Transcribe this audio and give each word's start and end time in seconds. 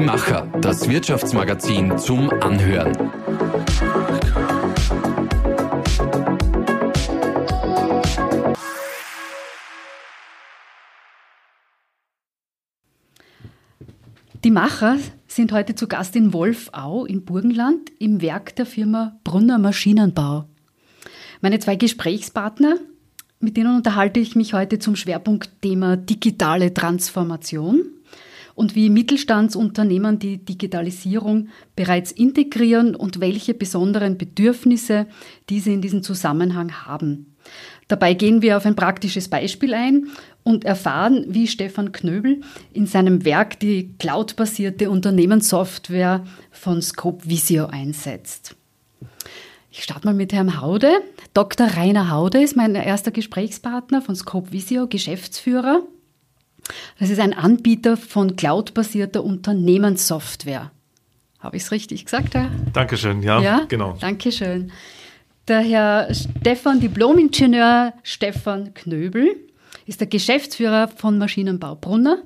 Die 0.00 0.06
Macher, 0.06 0.50
das 0.62 0.88
Wirtschaftsmagazin 0.88 1.98
zum 1.98 2.30
Anhören. 2.30 2.96
Die 14.42 14.50
Macher 14.50 14.96
sind 15.28 15.52
heute 15.52 15.74
zu 15.74 15.86
Gast 15.86 16.16
in 16.16 16.32
Wolfau 16.32 17.04
im 17.04 17.26
Burgenland 17.26 17.90
im 17.98 18.22
Werk 18.22 18.56
der 18.56 18.64
Firma 18.64 19.20
Brunner 19.22 19.58
Maschinenbau. 19.58 20.46
Meine 21.42 21.58
zwei 21.58 21.76
Gesprächspartner, 21.76 22.76
mit 23.38 23.58
denen 23.58 23.76
unterhalte 23.76 24.18
ich 24.18 24.34
mich 24.34 24.54
heute 24.54 24.78
zum 24.78 24.96
Schwerpunktthema 24.96 25.96
digitale 25.96 26.72
Transformation 26.72 27.84
und 28.60 28.74
wie 28.74 28.90
Mittelstandsunternehmen 28.90 30.18
die 30.18 30.36
Digitalisierung 30.36 31.48
bereits 31.76 32.12
integrieren 32.12 32.94
und 32.94 33.18
welche 33.18 33.54
besonderen 33.54 34.18
Bedürfnisse 34.18 35.06
diese 35.48 35.70
in 35.70 35.80
diesem 35.80 36.02
Zusammenhang 36.02 36.84
haben. 36.86 37.34
Dabei 37.88 38.12
gehen 38.12 38.42
wir 38.42 38.58
auf 38.58 38.66
ein 38.66 38.76
praktisches 38.76 39.28
Beispiel 39.28 39.72
ein 39.72 40.08
und 40.42 40.66
erfahren, 40.66 41.24
wie 41.28 41.46
Stefan 41.46 41.92
Knöbel 41.92 42.42
in 42.74 42.86
seinem 42.86 43.24
Werk 43.24 43.58
die 43.60 43.94
cloudbasierte 43.98 44.90
Unternehmenssoftware 44.90 46.22
von 46.50 46.82
Scope 46.82 47.30
Visio 47.30 47.64
einsetzt. 47.64 48.56
Ich 49.72 49.82
starte 49.82 50.06
mal 50.06 50.12
mit 50.12 50.34
Herrn 50.34 50.60
Haude. 50.60 51.00
Dr. 51.32 51.66
Rainer 51.66 52.10
Haude 52.10 52.42
ist 52.42 52.56
mein 52.56 52.74
erster 52.74 53.10
Gesprächspartner 53.10 54.02
von 54.02 54.14
Scope 54.14 54.52
Visio, 54.52 54.86
Geschäftsführer. 54.86 55.80
Das 56.98 57.10
ist 57.10 57.20
ein 57.20 57.32
Anbieter 57.32 57.96
von 57.96 58.36
cloudbasierter 58.36 59.24
Unternehmenssoftware. 59.24 60.70
Habe 61.38 61.56
ich 61.56 61.62
es 61.62 61.72
richtig 61.72 62.04
gesagt, 62.04 62.34
Herr? 62.34 62.50
Dankeschön, 62.72 63.22
ja, 63.22 63.40
ja? 63.40 63.64
genau. 63.68 63.96
Dankeschön. 64.00 64.70
Der 65.48 65.60
Herr 65.60 66.14
Stefan, 66.14 66.80
Diplomingenieur 66.80 67.94
Stefan 68.02 68.74
Knöbel, 68.74 69.36
ist 69.86 70.00
der 70.00 70.06
Geschäftsführer 70.06 70.88
von 70.88 71.18
Maschinenbau 71.18 71.74
Brunner. 71.74 72.18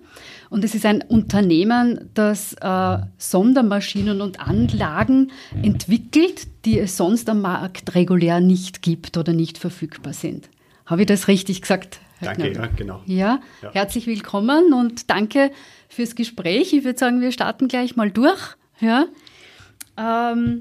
Und 0.51 0.65
es 0.65 0.75
ist 0.75 0.85
ein 0.85 1.03
Unternehmen, 1.03 2.11
das 2.15 2.53
äh, 2.61 2.99
Sondermaschinen 3.17 4.21
und 4.21 4.41
Anlagen 4.41 5.33
entwickelt, 5.63 6.47
die 6.65 6.79
es 6.79 6.97
sonst 6.97 7.29
am 7.29 7.41
Markt 7.41 7.95
regulär 7.95 8.41
nicht 8.41 8.83
gibt 8.83 9.17
oder 9.17 9.33
nicht 9.33 9.59
verfügbar 9.59 10.13
sind. 10.13 10.51
Habe 10.87 11.03
ich 11.03 11.07
das 11.07 11.29
richtig 11.29 11.63
gesagt? 11.63 12.01
Danke, 12.25 12.53
ja, 12.53 12.67
genau. 12.67 13.03
Ja, 13.07 13.41
ja, 13.63 13.73
herzlich 13.73 14.07
willkommen 14.07 14.73
und 14.73 15.11
danke 15.11 15.51
fürs 15.89 16.15
Gespräch. 16.15 16.73
Ich 16.73 16.85
würde 16.85 16.99
sagen, 16.99 17.21
wir 17.21 17.33
starten 17.33 17.69
gleich 17.69 17.97
mal 17.97 18.11
durch. 18.11 18.57
Ja. 18.81 19.07
Ähm, 19.97 20.61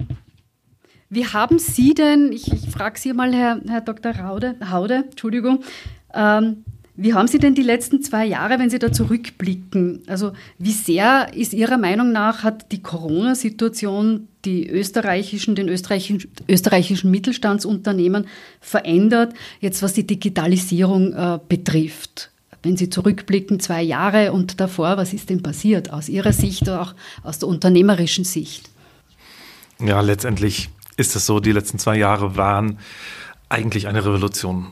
wie 1.10 1.26
haben 1.28 1.60
Sie 1.60 1.94
denn, 1.94 2.32
ich, 2.32 2.52
ich 2.52 2.70
frage 2.70 3.00
Sie 3.00 3.14
mal, 3.14 3.34
Herr, 3.34 3.62
Herr 3.68 3.82
Dr. 3.82 4.14
Raude, 4.14 4.56
Haude, 4.70 5.06
Entschuldigung, 5.10 5.64
ähm, 6.14 6.66
wie 6.96 7.16
haben 7.16 7.28
Sie 7.28 7.40
denn 7.40 7.56
die 7.56 7.64
letzten 7.64 8.04
zwei 8.04 8.26
Jahre, 8.26 8.60
wenn 8.60 8.70
Sie 8.70 8.78
da 8.78 8.92
zurückblicken? 8.92 10.04
Also 10.06 10.34
wie 10.60 10.72
sehr 10.72 11.34
ist 11.34 11.54
Ihrer 11.54 11.78
Meinung 11.78 12.12
nach 12.12 12.44
hat 12.44 12.72
die 12.72 12.84
Corona-Situation 12.84 14.28
die 14.46 14.70
österreichischen, 14.70 15.56
den 15.56 15.70
österreichischen, 15.70 16.30
österreichischen 16.48 17.10
Mittelstandsunternehmen 17.10 18.28
verändert, 18.62 19.34
jetzt 19.60 19.82
was 19.82 19.94
die 19.94 20.06
Digitalisierung 20.06 21.14
äh, 21.14 21.40
betrifft? 21.48 22.30
Wenn 22.62 22.78
Sie 22.78 22.90
zurückblicken, 22.90 23.60
zwei 23.60 23.82
Jahre 23.82 24.32
und 24.32 24.60
davor, 24.60 24.96
was 24.98 25.14
ist 25.14 25.32
denn 25.32 25.42
passiert 25.42 25.92
aus 25.92 26.10
Ihrer 26.10 26.32
Sicht 26.32 26.64
oder 26.64 26.82
auch 26.82 26.96
aus 27.24 27.40
der 27.40 27.50
unternehmerischen 27.50 28.24
Sicht? 28.24 28.70
Ja, 29.80 30.00
letztendlich 30.02 30.70
ist 30.96 31.16
es 31.16 31.26
so, 31.26 31.40
die 31.40 31.52
letzten 31.52 31.80
zwei 31.80 31.98
Jahre 31.98 32.38
waren 32.38 32.78
eigentlich 33.50 33.88
eine 33.88 34.06
Revolution 34.06 34.68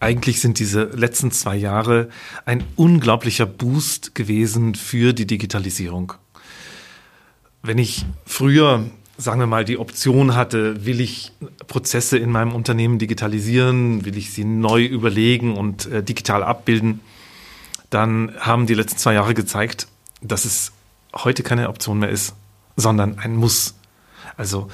eigentlich 0.00 0.40
sind 0.40 0.58
diese 0.58 0.84
letzten 0.84 1.30
zwei 1.30 1.56
Jahre 1.56 2.08
ein 2.46 2.64
unglaublicher 2.74 3.44
Boost 3.44 4.14
gewesen 4.14 4.74
für 4.74 5.12
die 5.12 5.26
Digitalisierung. 5.26 6.14
Wenn 7.62 7.76
ich 7.76 8.06
früher, 8.24 8.86
sagen 9.18 9.40
wir 9.40 9.46
mal, 9.46 9.66
die 9.66 9.76
Option 9.76 10.34
hatte, 10.34 10.86
will 10.86 11.02
ich 11.02 11.32
Prozesse 11.66 12.16
in 12.16 12.30
meinem 12.30 12.54
Unternehmen 12.54 12.98
digitalisieren, 12.98 14.06
will 14.06 14.16
ich 14.16 14.32
sie 14.32 14.44
neu 14.44 14.82
überlegen 14.84 15.56
und 15.56 15.84
äh, 15.86 16.02
digital 16.02 16.42
abbilden, 16.42 17.00
dann 17.90 18.32
haben 18.40 18.66
die 18.66 18.74
letzten 18.74 18.98
zwei 18.98 19.12
Jahre 19.14 19.34
gezeigt, 19.34 19.86
dass 20.22 20.46
es 20.46 20.72
heute 21.12 21.42
keine 21.42 21.68
Option 21.68 21.98
mehr 21.98 22.08
ist, 22.08 22.34
sondern 22.76 23.18
ein 23.18 23.36
Muss. 23.36 23.74
Also 24.38 24.68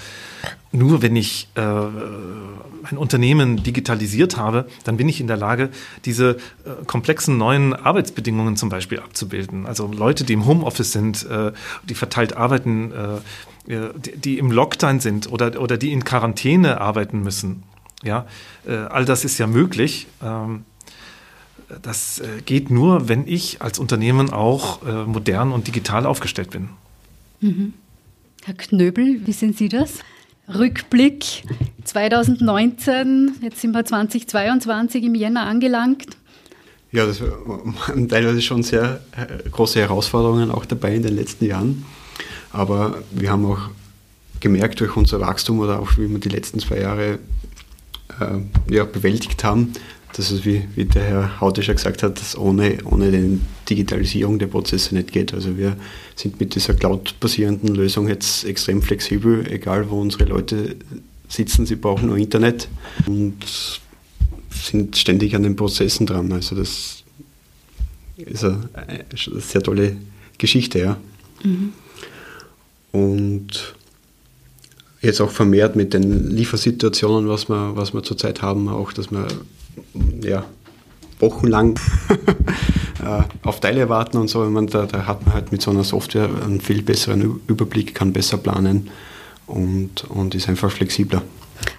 nur 0.77 1.03
wenn 1.03 1.17
ich 1.17 1.49
äh, 1.55 1.61
ein 1.61 2.97
Unternehmen 2.97 3.63
digitalisiert 3.63 4.37
habe, 4.37 4.67
dann 4.85 4.97
bin 4.97 5.09
ich 5.09 5.21
in 5.21 5.27
der 5.27 5.37
Lage, 5.37 5.71
diese 6.05 6.37
äh, 6.65 6.85
komplexen 6.87 7.39
neuen 7.39 7.73
Arbeitsbedingungen 7.75 8.57
zum 8.57 8.69
Beispiel 8.69 9.01
abzubilden. 9.01 9.67
Also 9.67 9.91
Leute, 9.91 10.25
die 10.25 10.35
im 10.35 10.47
Homeoffice 10.47 10.93
sind, 10.93 11.27
äh, 11.27 11.53
die 11.89 11.95
verteilt 11.95 12.37
arbeiten, 12.37 12.93
äh, 12.93 13.79
die, 13.97 14.17
die, 14.17 14.39
im 14.39 14.53
Lockdown 14.53 15.01
sind 15.01 15.31
oder, 15.33 15.61
oder 15.61 15.77
die 15.77 15.93
in 15.93 16.05
Quarantäne 16.05 16.81
arbeiten 16.81 17.23
müssen. 17.23 17.65
Ja, 18.05 18.27
äh, 18.67 18.75
all 18.75 19.05
das 19.05 19.25
ist 19.25 19.39
ja 19.39 19.47
möglich. 19.47 20.07
Ähm, 20.23 20.65
das 21.83 22.21
äh, 22.21 22.43
geht 22.45 22.71
nur, 22.71 23.09
wenn 23.09 23.27
ich 23.27 23.61
als 23.61 23.81
Unternehmen 23.81 24.31
auch 24.31 24.83
modern 25.07 25.51
und 25.51 25.67
digital 25.67 26.07
aufgestellt 26.07 26.51
bin. 26.51 26.69
Mhm. 27.41 27.73
Herr 28.45 28.55
Knöbel, 28.55 29.27
wie 29.27 29.33
sehen 29.33 29.53
Sie 29.53 29.69
das? 29.69 29.99
Rückblick 30.53 31.43
2019, 31.85 33.37
jetzt 33.43 33.61
sind 33.61 33.73
wir 33.73 33.85
2022 33.85 35.05
im 35.05 35.15
Jänner 35.15 35.43
angelangt. 35.43 36.17
Ja, 36.93 37.05
das 37.05 37.21
waren 37.21 38.09
teilweise 38.09 38.41
schon 38.41 38.63
sehr 38.63 39.01
äh, 39.13 39.49
große 39.51 39.81
Herausforderungen 39.81 40.51
auch 40.51 40.65
dabei 40.65 40.95
in 40.95 41.03
den 41.03 41.17
letzten 41.17 41.47
Jahren. 41.47 41.85
Aber 42.53 43.03
wir 43.11 43.31
haben 43.31 43.45
auch 43.45 43.69
gemerkt 44.41 44.81
durch 44.81 44.97
unser 44.97 45.21
Wachstum 45.21 45.59
oder 45.59 45.81
auch 45.81 45.99
wie 45.99 46.09
wir 46.09 46.19
die 46.19 46.29
letzten 46.29 46.61
zwei 46.61 46.81
Jahre 46.81 47.19
äh, 48.21 48.73
ja, 48.73 48.85
bewältigt 48.85 49.43
haben, 49.45 49.73
dass 50.13 50.31
es, 50.31 50.45
wie, 50.45 50.67
wie 50.75 50.85
der 50.85 51.03
Herr 51.03 51.41
Haute 51.41 51.63
schon 51.63 51.75
gesagt 51.75 52.03
hat, 52.03 52.21
dass 52.21 52.37
ohne, 52.37 52.79
ohne 52.85 53.11
die 53.11 53.41
Digitalisierung 53.69 54.39
der 54.39 54.47
Prozesse 54.47 54.95
nicht 54.95 55.13
geht. 55.13 55.35
Also 55.35 55.57
wir 55.57 55.77
sind 56.15 56.41
mit 56.41 56.55
dieser 56.55 56.75
cloud-basierenden 56.75 57.75
Lösung 57.75 58.09
jetzt 58.09 58.45
extrem 58.45 58.83
flexibel, 58.83 59.47
egal 59.51 59.91
wo 59.91 60.01
unsere 60.01 60.25
Leute 60.25 60.77
sitzen, 61.29 61.67
sie 61.67 61.77
brauchen 61.77 62.09
nur 62.09 62.17
Internet 62.17 62.69
und 63.07 63.37
sind 64.51 64.97
ständig 64.97 65.35
an 65.35 65.43
den 65.43 65.57
Prozessen 65.57 66.07
dran. 66.07 66.33
Also 66.33 66.57
das 66.57 67.05
ist 68.17 68.45
eine, 68.45 68.69
sehr 69.41 69.63
tolle 69.63 69.97
Geschichte, 70.39 70.79
ja. 70.79 70.97
Mhm. 71.43 71.73
Und 72.93 73.75
jetzt 75.03 75.21
auch 75.21 75.31
vermehrt 75.31 75.77
mit 75.77 75.93
den 75.93 76.31
Liefersituationen, 76.31 77.29
was 77.29 77.49
wir, 77.49 77.77
was 77.77 77.93
wir 77.93 78.03
zurzeit 78.03 78.43
haben, 78.43 78.69
auch, 78.69 78.93
dass 78.93 79.11
wir 79.11 79.27
ja, 80.23 80.47
wochenlang 81.19 81.79
auf 83.43 83.61
Teile 83.61 83.89
warten 83.89 84.19
und 84.19 84.29
so. 84.29 84.41
Man, 84.41 84.67
da, 84.67 84.87
da, 84.87 85.07
hat 85.07 85.25
man 85.25 85.35
halt 85.35 85.53
mit 85.53 85.63
so 85.63 85.71
einer 85.71 85.85
Software 85.85 86.29
einen 86.45 86.61
viel 86.61 86.83
besseren 86.83 87.41
Überblick, 87.47 87.95
kann 87.95 88.13
besser 88.13 88.39
planen 88.39 88.91
und, 89.47 90.05
und 90.05 90.35
ist 90.35 90.49
einfach 90.49 90.71
flexibler. 90.71 91.23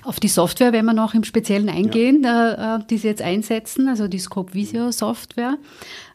Auf 0.04 0.20
die 0.20 0.28
Software 0.28 0.74
werden 0.74 0.86
wir 0.86 0.94
noch 0.94 1.14
im 1.14 1.24
Speziellen 1.24 1.70
eingehen, 1.70 2.24
ja. 2.24 2.78
äh, 2.78 2.80
die 2.90 2.98
Sie 2.98 3.08
jetzt 3.08 3.22
einsetzen, 3.22 3.88
also 3.88 4.08
die 4.08 4.20
Scope 4.20 4.54
Visio 4.54 4.92
Software. 4.92 5.58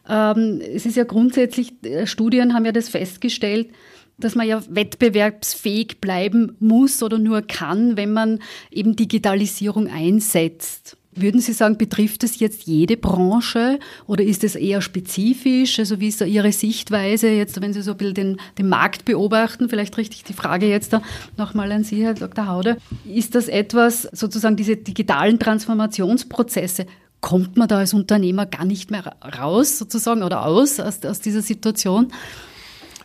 Ähm, 0.07 0.61
es 0.61 0.85
ist 0.85 0.97
ja 0.97 1.03
grundsätzlich, 1.03 1.73
äh, 1.83 2.05
Studien 2.05 2.53
haben 2.53 2.65
ja 2.65 2.71
das 2.71 2.89
festgestellt, 2.89 3.69
dass 4.17 4.35
man 4.35 4.47
ja 4.47 4.61
wettbewerbsfähig 4.67 5.99
bleiben 6.01 6.55
muss 6.59 7.01
oder 7.01 7.17
nur 7.17 7.41
kann, 7.41 7.97
wenn 7.97 8.13
man 8.13 8.39
eben 8.71 8.95
Digitalisierung 8.95 9.87
einsetzt. 9.87 10.97
Würden 11.15 11.41
Sie 11.41 11.53
sagen, 11.53 11.77
betrifft 11.77 12.23
es 12.23 12.39
jetzt 12.39 12.63
jede 12.63 12.97
Branche 12.97 13.79
oder 14.07 14.23
ist 14.23 14.43
es 14.43 14.55
eher 14.55 14.81
spezifisch? 14.81 15.79
Also 15.79 15.99
wie 15.99 16.07
ist 16.07 16.21
da 16.21 16.25
Ihre 16.25 16.51
Sichtweise 16.51 17.29
jetzt, 17.29 17.61
wenn 17.61 17.73
Sie 17.73 17.81
so 17.81 17.91
ein 17.91 17.97
bisschen 17.97 18.13
den, 18.13 18.37
den 18.57 18.69
Markt 18.69 19.05
beobachten? 19.05 19.69
Vielleicht 19.69 19.97
richtig 19.97 20.23
die 20.23 20.33
Frage 20.33 20.67
jetzt 20.67 20.93
da 20.93 21.01
nochmal 21.37 21.71
an 21.71 21.83
Sie, 21.83 22.03
Herr 22.03 22.13
Dr. 22.13 22.47
Haude. 22.47 22.77
Ist 23.05 23.35
das 23.35 23.47
etwas, 23.47 24.03
sozusagen 24.11 24.55
diese 24.55 24.77
digitalen 24.77 25.39
Transformationsprozesse, 25.39 26.85
kommt 27.21 27.55
man 27.55 27.67
da 27.67 27.77
als 27.77 27.93
Unternehmer 27.93 28.45
gar 28.45 28.65
nicht 28.65 28.91
mehr 28.91 29.15
raus 29.39 29.77
sozusagen 29.79 30.23
oder 30.23 30.45
aus, 30.45 30.79
aus, 30.79 31.03
aus 31.05 31.21
dieser 31.21 31.41
Situation? 31.41 32.11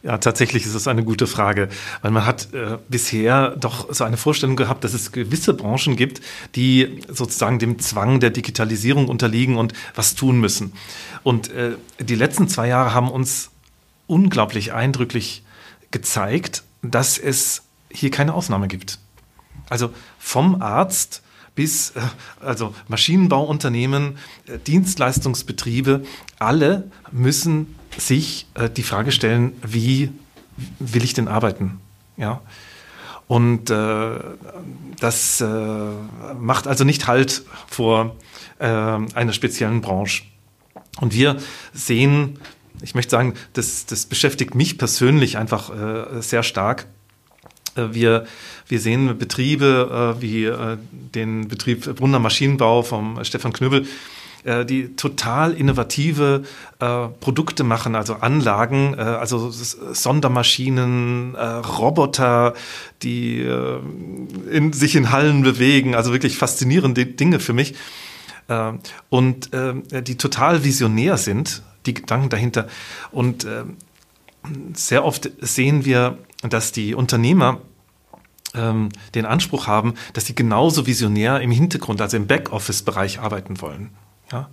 Ja, 0.03 0.19
tatsächlich 0.19 0.65
ist 0.65 0.75
es 0.75 0.87
eine 0.87 1.03
gute 1.03 1.27
Frage, 1.27 1.69
weil 2.03 2.11
man 2.11 2.25
hat 2.25 2.53
äh, 2.55 2.79
bisher 2.89 3.57
doch 3.57 3.93
so 3.93 4.05
eine 4.05 4.17
Vorstellung 4.17 4.55
gehabt, 4.55 4.85
dass 4.85 4.95
es 4.95 5.11
gewisse 5.11 5.55
Branchen 5.55 5.97
gibt, 5.97 6.21
die 6.55 7.01
sozusagen 7.09 7.59
dem 7.59 7.79
Zwang 7.81 8.21
der 8.21 8.31
Digitalisierung 8.31 9.09
unterliegen 9.09 9.57
und 9.57 9.73
was 9.95 10.15
tun 10.15 10.39
müssen. 10.39 10.73
Und 11.25 11.51
äh, 11.51 11.73
die 11.99 12.15
letzten 12.15 12.49
zwei 12.49 12.69
Jahre 12.69 12.95
haben 12.95 13.11
uns 13.11 13.51
unglaublich 14.07 14.73
eindrücklich 14.73 15.43
gezeigt, 15.91 16.63
dass 16.83 17.19
es 17.19 17.63
hier 17.91 18.11
keine 18.11 18.35
Ausnahme 18.35 18.69
gibt. 18.69 18.99
Also 19.69 19.91
vom 20.19 20.63
Arzt 20.63 21.23
bis 21.55 21.91
äh, 21.91 22.01
also 22.41 22.73
Maschinenbauunternehmen, 22.87 24.19
äh, 24.47 24.59
Dienstleistungsbetriebe, 24.59 26.05
alle 26.39 26.91
müssen 27.11 27.75
sich 27.97 28.47
äh, 28.55 28.69
die 28.69 28.83
Frage 28.83 29.13
stellen, 29.13 29.53
wie 29.63 30.11
will 30.79 31.05
ich 31.05 31.15
denn 31.15 31.29
arbeiten? 31.29 31.81
Ja. 32.17 32.41
Und 33.27 33.71
äh, 33.71 34.19
das 35.01 35.41
äh, 35.41 35.47
macht 36.39 36.67
also 36.67 36.85
nicht 36.85 37.07
Halt 37.07 37.43
vor 37.67 38.17
äh, 38.59 38.65
einer 38.67 39.33
speziellen 39.33 39.83
Branche. 39.83 40.23
Und 41.01 41.13
wir 41.13 41.37
sehen, 41.73 42.39
ich 42.83 42.95
möchte 42.95 43.11
sagen, 43.11 43.35
das, 43.53 43.87
das 43.87 44.07
beschäftigt 44.07 44.55
mich 44.55 44.79
persönlich 44.79 45.37
einfach 45.37 45.71
äh, 45.71 46.23
sehr 46.23 46.43
stark. 46.43 46.87
Äh, 47.77 47.89
wir, 47.93 48.27
wir 48.67 48.81
sehen 48.81 49.19
Betriebe 49.19 50.17
äh, 50.19 50.23
wie 50.23 50.45
äh, 50.45 50.77
den 50.91 51.49
Betrieb 51.49 51.95
Brunner 51.97 52.19
Maschinenbau 52.19 52.83
vom 52.83 53.23
Stefan 53.25 53.53
Knöbel, 53.53 53.87
äh, 54.45 54.65
die 54.65 54.95
total 54.97 55.53
innovative 55.55 56.45
äh, 56.79 57.09
Produkte 57.21 57.65
machen, 57.65 57.95
also 57.95 58.15
Anlagen, 58.15 58.95
äh, 58.95 59.01
also 59.01 59.51
Sondermaschinen, 59.51 61.35
äh, 61.35 61.45
Roboter, 61.45 62.55
die 63.03 63.41
äh, 63.41 63.81
in, 64.51 64.73
sich 64.73 64.97
in 64.97 65.11
Hallen 65.11 65.43
bewegen, 65.43 65.95
also 65.95 66.13
wirklich 66.13 66.37
faszinierende 66.37 67.07
Dinge 67.07 67.41
für 67.41 67.53
mich. 67.53 67.75
Und 69.11 69.51
die 69.53 70.17
total 70.17 70.65
visionär 70.65 71.19
sind, 71.19 71.61
die 71.85 71.93
Gedanken 71.93 72.31
dahinter. 72.31 72.67
Und 73.13 73.47
sehr 74.73 75.05
oft 75.05 75.31
sehen 75.43 75.85
wir, 75.85 76.17
dass 76.41 76.73
die 76.73 76.95
Unternehmer 76.95 77.61
ähm, 78.55 78.89
den 79.15 79.27
Anspruch 79.27 79.67
haben, 79.67 79.95
dass 80.15 80.27
sie 80.27 80.35
genauso 80.35 80.87
visionär 80.87 81.41
im 81.41 81.51
Hintergrund, 81.51 82.01
also 82.01 82.17
im 82.17 82.27
Backoffice-Bereich 82.27 83.21
arbeiten 83.21 83.61
wollen. 83.61 83.91
Ja? 84.33 84.51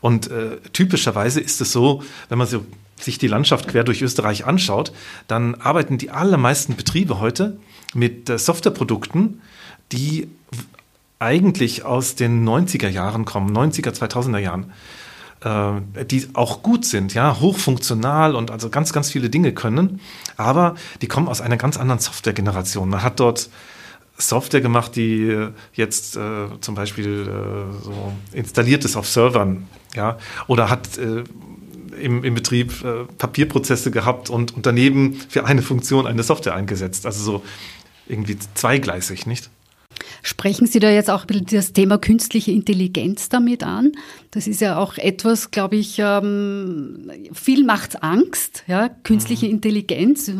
Und 0.00 0.30
äh, 0.30 0.58
typischerweise 0.72 1.40
ist 1.40 1.60
es 1.60 1.72
so, 1.72 2.02
wenn 2.28 2.38
man 2.38 2.46
so 2.46 2.64
sich 3.00 3.18
die 3.18 3.26
Landschaft 3.26 3.68
quer 3.68 3.84
durch 3.84 4.02
Österreich 4.02 4.46
anschaut, 4.46 4.92
dann 5.28 5.54
arbeiten 5.56 5.98
die 5.98 6.10
allermeisten 6.10 6.76
Betriebe 6.76 7.20
heute 7.20 7.58
mit 7.94 8.30
äh, 8.30 8.38
Softwareprodukten, 8.38 9.40
die 9.92 10.28
eigentlich 11.18 11.84
aus 11.84 12.14
den 12.14 12.46
90er 12.46 12.88
Jahren 12.88 13.24
kommen, 13.24 13.56
90er, 13.56 13.90
2000er 13.90 14.38
Jahren, 14.38 14.72
äh, 15.42 16.04
die 16.04 16.28
auch 16.34 16.62
gut 16.62 16.84
sind, 16.84 17.14
ja, 17.14 17.40
hochfunktional 17.40 18.34
und 18.34 18.50
also 18.50 18.68
ganz, 18.70 18.92
ganz 18.92 19.10
viele 19.10 19.30
Dinge 19.30 19.52
können, 19.52 20.00
aber 20.36 20.74
die 21.00 21.08
kommen 21.08 21.28
aus 21.28 21.40
einer 21.40 21.56
ganz 21.56 21.76
anderen 21.76 22.00
Softwaregeneration. 22.00 22.88
Man 22.88 23.02
hat 23.02 23.20
dort 23.20 23.48
Software 24.18 24.60
gemacht, 24.60 24.96
die 24.96 25.48
jetzt 25.74 26.16
äh, 26.16 26.48
zum 26.60 26.74
Beispiel 26.74 27.28
äh, 27.28 27.84
so 27.84 28.12
installiert 28.32 28.84
ist 28.84 28.96
auf 28.96 29.08
Servern, 29.08 29.68
ja, 29.94 30.18
oder 30.46 30.70
hat 30.70 30.98
äh, 30.98 31.24
im, 32.00 32.24
im 32.24 32.34
Betrieb 32.34 32.84
äh, 32.84 33.04
Papierprozesse 33.18 33.90
gehabt 33.90 34.30
und, 34.30 34.54
und 34.54 34.66
daneben 34.66 35.14
für 35.28 35.44
eine 35.44 35.62
Funktion 35.62 36.06
eine 36.06 36.22
Software 36.22 36.54
eingesetzt. 36.54 37.06
Also 37.06 37.22
so 37.22 37.42
irgendwie 38.06 38.38
zweigleisig, 38.54 39.26
nicht? 39.26 39.50
Sprechen 40.22 40.66
Sie 40.66 40.78
da 40.78 40.90
jetzt 40.90 41.10
auch 41.10 41.24
das 41.24 41.72
Thema 41.72 41.98
künstliche 41.98 42.52
Intelligenz 42.52 43.28
damit 43.28 43.62
an? 43.62 43.92
Das 44.30 44.46
ist 44.46 44.60
ja 44.60 44.78
auch 44.78 44.98
etwas, 44.98 45.50
glaube 45.50 45.76
ich, 45.76 45.98
ähm, 45.98 47.10
viel 47.32 47.64
macht 47.64 48.02
Angst, 48.02 48.64
ja, 48.66 48.88
künstliche 48.88 49.46
mhm. 49.46 49.52
Intelligenz. 49.52 50.30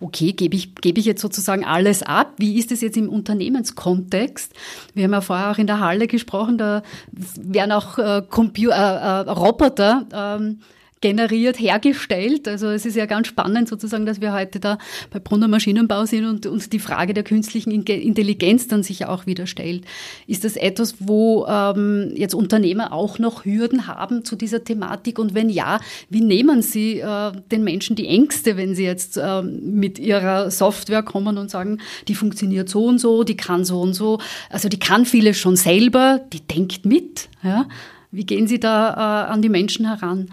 Okay, 0.00 0.32
gebe 0.32 0.56
ich, 0.56 0.74
gebe 0.74 1.00
ich 1.00 1.06
jetzt 1.06 1.22
sozusagen 1.22 1.64
alles 1.64 2.02
ab? 2.02 2.34
Wie 2.38 2.58
ist 2.58 2.72
es 2.72 2.80
jetzt 2.80 2.96
im 2.96 3.08
Unternehmenskontext? 3.08 4.52
Wir 4.94 5.04
haben 5.04 5.12
ja 5.12 5.20
vorher 5.20 5.50
auch 5.50 5.58
in 5.58 5.66
der 5.66 5.80
Halle 5.80 6.06
gesprochen, 6.06 6.58
da 6.58 6.82
werden 7.12 7.72
auch 7.72 7.98
äh, 7.98 8.22
Computer, 8.28 9.24
äh, 9.26 9.28
äh, 9.28 9.30
Roboter 9.30 10.06
ähm, 10.12 10.60
generiert, 11.00 11.58
hergestellt. 11.58 12.46
Also 12.46 12.68
es 12.68 12.84
ist 12.84 12.94
ja 12.94 13.06
ganz 13.06 13.28
spannend 13.28 13.68
sozusagen, 13.68 14.04
dass 14.04 14.20
wir 14.20 14.32
heute 14.32 14.60
da 14.60 14.78
bei 15.10 15.18
Brunner 15.18 15.48
Maschinenbau 15.48 16.04
sind 16.04 16.26
und 16.26 16.46
uns 16.46 16.68
die 16.68 16.78
Frage 16.78 17.14
der 17.14 17.22
künstlichen 17.22 17.70
Intelligenz 17.70 18.68
dann 18.68 18.82
sich 18.82 19.06
auch 19.06 19.24
wieder 19.24 19.46
stellt. 19.46 19.84
Ist 20.26 20.44
das 20.44 20.56
etwas, 20.56 20.96
wo 20.98 21.46
ähm, 21.46 22.12
jetzt 22.14 22.34
Unternehmer 22.34 22.92
auch 22.92 23.18
noch 23.18 23.46
Hürden 23.46 23.86
haben 23.86 24.24
zu 24.24 24.36
dieser 24.36 24.62
Thematik? 24.62 25.18
Und 25.18 25.34
wenn 25.34 25.48
ja, 25.48 25.80
wie 26.10 26.20
nehmen 26.20 26.60
sie 26.60 27.00
äh, 27.00 27.32
den 27.50 27.64
Menschen 27.64 27.96
die 27.96 28.06
Ängste, 28.06 28.58
wenn 28.58 28.74
sie 28.74 28.84
jetzt 28.84 29.16
äh, 29.16 29.42
mit 29.42 29.98
ihrer 29.98 30.50
Software 30.50 31.02
kommen 31.02 31.38
und 31.38 31.50
sagen, 31.50 31.78
die 32.08 32.14
funktioniert 32.14 32.68
so 32.68 32.84
und 32.84 32.98
so, 32.98 33.24
die 33.24 33.36
kann 33.36 33.64
so 33.64 33.80
und 33.80 33.94
so. 33.94 34.18
Also 34.50 34.68
die 34.68 34.78
kann 34.78 35.06
vieles 35.06 35.38
schon 35.38 35.56
selber, 35.56 36.20
die 36.30 36.40
denkt 36.40 36.84
mit. 36.84 37.30
Ja? 37.42 37.66
Wie 38.10 38.26
gehen 38.26 38.46
Sie 38.46 38.60
da 38.60 38.92
äh, 39.26 39.32
an 39.32 39.40
die 39.40 39.48
Menschen 39.48 39.86
heran? 39.86 40.28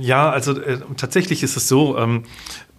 Ja, 0.00 0.30
also 0.30 0.60
äh, 0.60 0.78
tatsächlich 0.96 1.42
ist 1.42 1.56
es 1.56 1.68
so, 1.68 1.96
ähm, 1.98 2.24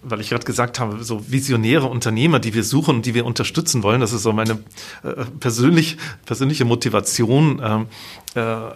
weil 0.04 0.22
ich 0.22 0.30
gerade 0.30 0.46
gesagt 0.46 0.80
habe, 0.80 1.04
so 1.04 1.24
visionäre 1.30 1.88
Unternehmer, 1.88 2.40
die 2.40 2.54
wir 2.54 2.64
suchen 2.64 2.98
und 2.98 3.06
die 3.06 3.14
wir 3.14 3.26
unterstützen 3.26 3.84
wollen, 3.84 4.02
das 4.02 4.14
ist 4.14 4.24
so 4.24 4.32
meine 4.32 4.60
äh, 5.04 5.26
persönlich, 5.40 5.98
persönliche 6.26 6.66
Motivation. 6.66 7.62
Ähm, 7.64 7.88
äh, 8.36 8.72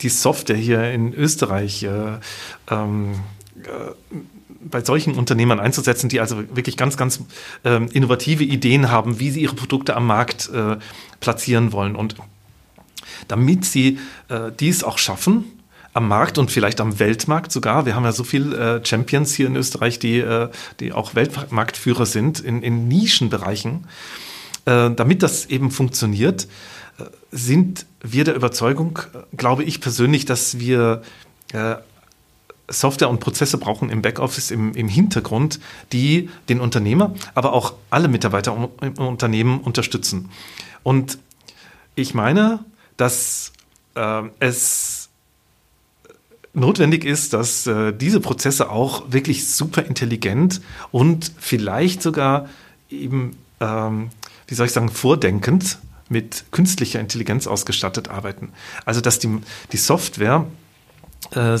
die 0.00 0.08
Software 0.08 0.56
hier 0.56 0.90
in 0.92 1.12
Österreich 1.12 1.82
äh, 1.82 2.18
ähm, 2.70 3.14
äh, 3.62 3.68
bei 4.62 4.82
solchen 4.82 5.14
Unternehmern 5.14 5.60
einzusetzen, 5.60 6.08
die 6.08 6.20
also 6.20 6.38
wirklich 6.54 6.76
ganz, 6.76 6.96
ganz 6.96 7.20
ähm, 7.64 7.88
innovative 7.92 8.44
Ideen 8.44 8.90
haben, 8.90 9.18
wie 9.18 9.30
sie 9.30 9.42
ihre 9.42 9.54
Produkte 9.54 9.96
am 9.96 10.06
Markt 10.06 10.50
äh, 10.50 10.76
platzieren 11.20 11.72
wollen. 11.72 11.96
Und 11.96 12.16
damit 13.28 13.64
sie 13.64 13.98
dies 14.58 14.82
auch 14.84 14.96
schaffen, 14.96 15.44
am 15.92 16.08
Markt 16.08 16.38
und 16.38 16.50
vielleicht 16.50 16.80
am 16.80 16.98
Weltmarkt 16.98 17.52
sogar. 17.52 17.86
Wir 17.86 17.94
haben 17.94 18.04
ja 18.04 18.12
so 18.12 18.24
viele 18.24 18.76
äh, 18.76 18.84
Champions 18.84 19.34
hier 19.34 19.46
in 19.46 19.56
Österreich, 19.56 19.98
die, 19.98 20.18
äh, 20.18 20.48
die 20.78 20.92
auch 20.92 21.14
Weltmarktführer 21.14 22.06
sind 22.06 22.40
in, 22.40 22.62
in 22.62 22.88
Nischenbereichen. 22.88 23.86
Äh, 24.66 24.90
damit 24.90 25.22
das 25.22 25.46
eben 25.46 25.70
funktioniert, 25.70 26.48
sind 27.30 27.86
wir 28.02 28.24
der 28.24 28.34
Überzeugung, 28.34 28.98
glaube 29.34 29.64
ich 29.64 29.80
persönlich, 29.80 30.26
dass 30.26 30.58
wir 30.58 31.00
Software 32.68 33.08
und 33.08 33.20
Prozesse 33.20 33.56
brauchen 33.56 33.88
im 33.88 34.02
Backoffice, 34.02 34.50
im, 34.50 34.74
im 34.74 34.88
Hintergrund, 34.88 35.60
die 35.92 36.28
den 36.50 36.60
Unternehmer, 36.60 37.14
aber 37.34 37.54
auch 37.54 37.72
alle 37.88 38.08
Mitarbeiter 38.08 38.68
im 38.82 38.92
Unternehmen 38.98 39.60
unterstützen. 39.60 40.30
Und 40.82 41.18
ich 41.94 42.12
meine, 42.12 42.64
dass 42.98 43.52
äh, 43.94 44.22
es 44.38 44.99
notwendig 46.52 47.04
ist, 47.04 47.32
dass 47.32 47.66
äh, 47.66 47.92
diese 47.92 48.20
Prozesse 48.20 48.70
auch 48.70 49.12
wirklich 49.12 49.48
super 49.48 49.84
intelligent 49.84 50.60
und 50.90 51.32
vielleicht 51.38 52.02
sogar 52.02 52.48
eben, 52.90 53.36
ähm, 53.60 54.10
wie 54.48 54.54
soll 54.54 54.66
ich 54.66 54.72
sagen, 54.72 54.88
vordenkend 54.88 55.78
mit 56.08 56.44
künstlicher 56.50 56.98
Intelligenz 56.98 57.46
ausgestattet 57.46 58.08
arbeiten. 58.08 58.52
Also 58.84 59.00
dass 59.00 59.20
die, 59.20 59.38
die 59.72 59.76
Software 59.76 60.46
äh, 61.30 61.58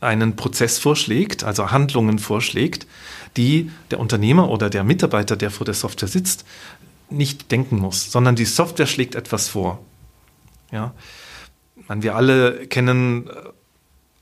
einen 0.00 0.36
Prozess 0.36 0.78
vorschlägt, 0.78 1.44
also 1.44 1.70
Handlungen 1.70 2.18
vorschlägt, 2.18 2.86
die 3.36 3.70
der 3.90 4.00
Unternehmer 4.00 4.50
oder 4.50 4.68
der 4.68 4.84
Mitarbeiter, 4.84 5.36
der 5.36 5.50
vor 5.50 5.64
der 5.64 5.74
Software 5.74 6.08
sitzt, 6.08 6.44
nicht 7.08 7.50
denken 7.52 7.78
muss, 7.78 8.10
sondern 8.10 8.34
die 8.34 8.44
Software 8.44 8.86
schlägt 8.86 9.14
etwas 9.14 9.48
vor. 9.48 9.80
Ja, 10.72 10.92
man, 11.88 12.02
wir 12.02 12.16
alle 12.16 12.66
kennen 12.66 13.30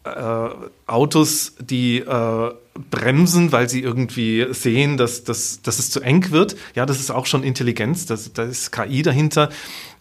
äh, 0.05 0.49
Autos, 0.87 1.55
die 1.61 1.99
äh, 1.99 2.51
bremsen, 2.91 3.53
weil 3.53 3.69
sie 3.69 3.81
irgendwie 3.81 4.47
sehen, 4.51 4.97
dass, 4.97 5.25
dass, 5.25 5.63
dass 5.63 5.79
es 5.79 5.91
zu 5.91 6.01
eng 6.01 6.31
wird. 6.31 6.57
Ja, 6.75 6.87
das 6.87 7.01
ist 7.01 7.11
auch 7.11 7.27
schon 7.27 7.43
Intelligenz, 7.45 8.07
das, 8.07 8.33
da 8.33 8.45
ist 8.45 8.73
KI 8.73 9.03
dahinter. 9.03 9.51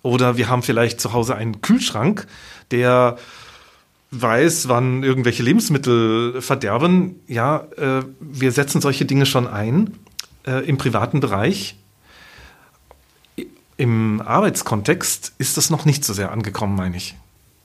Oder 0.03 0.37
wir 0.37 0.49
haben 0.49 0.63
vielleicht 0.63 0.99
zu 0.99 1.13
Hause 1.13 1.35
einen 1.35 1.61
Kühlschrank, 1.61 2.27
der 2.71 3.17
weiß, 4.11 4.67
wann 4.67 5.03
irgendwelche 5.03 5.43
Lebensmittel 5.43 6.41
verderben. 6.41 7.19
Ja, 7.27 7.67
äh, 7.77 8.03
wir 8.19 8.51
setzen 8.51 8.81
solche 8.81 9.05
Dinge 9.05 9.25
schon 9.25 9.47
ein 9.47 9.97
äh, 10.45 10.65
im 10.67 10.77
privaten 10.77 11.19
Bereich. 11.19 11.75
Im 13.77 14.21
Arbeitskontext 14.21 15.33
ist 15.37 15.57
das 15.57 15.69
noch 15.69 15.85
nicht 15.85 16.03
so 16.03 16.13
sehr 16.13 16.31
angekommen, 16.31 16.75
meine 16.75 16.97
ich. 16.97 17.15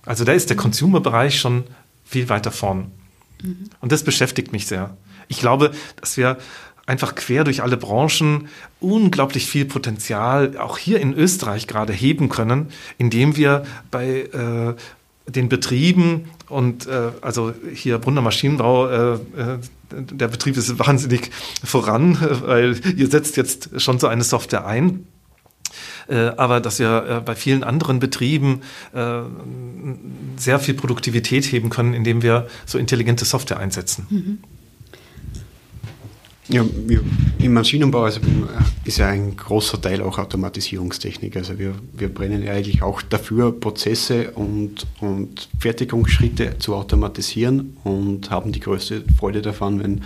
Also 0.04 0.24
da 0.24 0.32
ist 0.32 0.48
der 0.50 0.56
Consumer-Bereich 0.56 1.38
schon 1.38 1.64
viel 2.06 2.28
weiter 2.28 2.52
vorn. 2.52 2.92
Mhm. 3.42 3.70
Und 3.80 3.92
das 3.92 4.04
beschäftigt 4.04 4.52
mich 4.52 4.66
sehr. 4.66 4.96
Ich 5.28 5.38
glaube, 5.38 5.72
dass 6.00 6.16
wir 6.16 6.38
einfach 6.86 7.16
quer 7.16 7.44
durch 7.44 7.62
alle 7.62 7.76
Branchen 7.76 8.48
unglaublich 8.80 9.46
viel 9.46 9.64
Potenzial 9.64 10.56
auch 10.56 10.78
hier 10.78 11.00
in 11.00 11.12
Österreich 11.12 11.66
gerade 11.66 11.92
heben 11.92 12.28
können, 12.28 12.68
indem 12.96 13.36
wir 13.36 13.64
bei 13.90 14.20
äh, 14.32 14.74
den 15.30 15.48
Betrieben 15.48 16.28
und 16.48 16.86
äh, 16.86 17.10
also 17.20 17.52
hier 17.74 17.98
Brunner 17.98 18.22
Maschinenbau, 18.22 18.88
äh, 18.88 19.14
äh, 19.14 19.18
der 19.90 20.28
Betrieb 20.28 20.56
ist 20.56 20.78
wahnsinnig 20.78 21.30
voran, 21.64 22.18
weil 22.46 22.78
ihr 22.96 23.08
setzt 23.08 23.36
jetzt 23.36 23.80
schon 23.80 23.98
so 23.98 24.06
eine 24.06 24.22
Software 24.22 24.66
ein. 24.66 25.06
Äh, 26.08 26.32
aber 26.36 26.60
dass 26.60 26.78
wir 26.78 27.06
äh, 27.08 27.20
bei 27.20 27.34
vielen 27.34 27.64
anderen 27.64 27.98
Betrieben 27.98 28.62
äh, 28.94 29.20
sehr 30.36 30.58
viel 30.58 30.74
Produktivität 30.74 31.44
heben 31.46 31.70
können, 31.70 31.94
indem 31.94 32.22
wir 32.22 32.46
so 32.64 32.78
intelligente 32.78 33.24
Software 33.24 33.58
einsetzen. 33.58 34.06
Mhm. 34.10 34.38
Ja, 36.48 36.64
im 37.40 37.54
Maschinenbau 37.54 38.04
also, 38.04 38.20
äh, 38.20 38.88
ist 38.88 38.98
ja 38.98 39.08
ein 39.08 39.36
großer 39.36 39.80
Teil 39.80 40.00
auch 40.00 40.18
Automatisierungstechnik. 40.18 41.36
Also 41.36 41.58
wir, 41.58 41.74
wir 41.92 42.08
brennen 42.08 42.44
ja 42.44 42.52
eigentlich 42.52 42.82
auch 42.82 43.02
dafür, 43.02 43.50
Prozesse 43.50 44.30
und, 44.30 44.86
und 45.00 45.48
Fertigungsschritte 45.58 46.56
zu 46.60 46.76
automatisieren 46.76 47.76
und 47.82 48.30
haben 48.30 48.52
die 48.52 48.60
größte 48.60 49.02
Freude 49.18 49.42
davon, 49.42 49.82
wenn, 49.82 50.02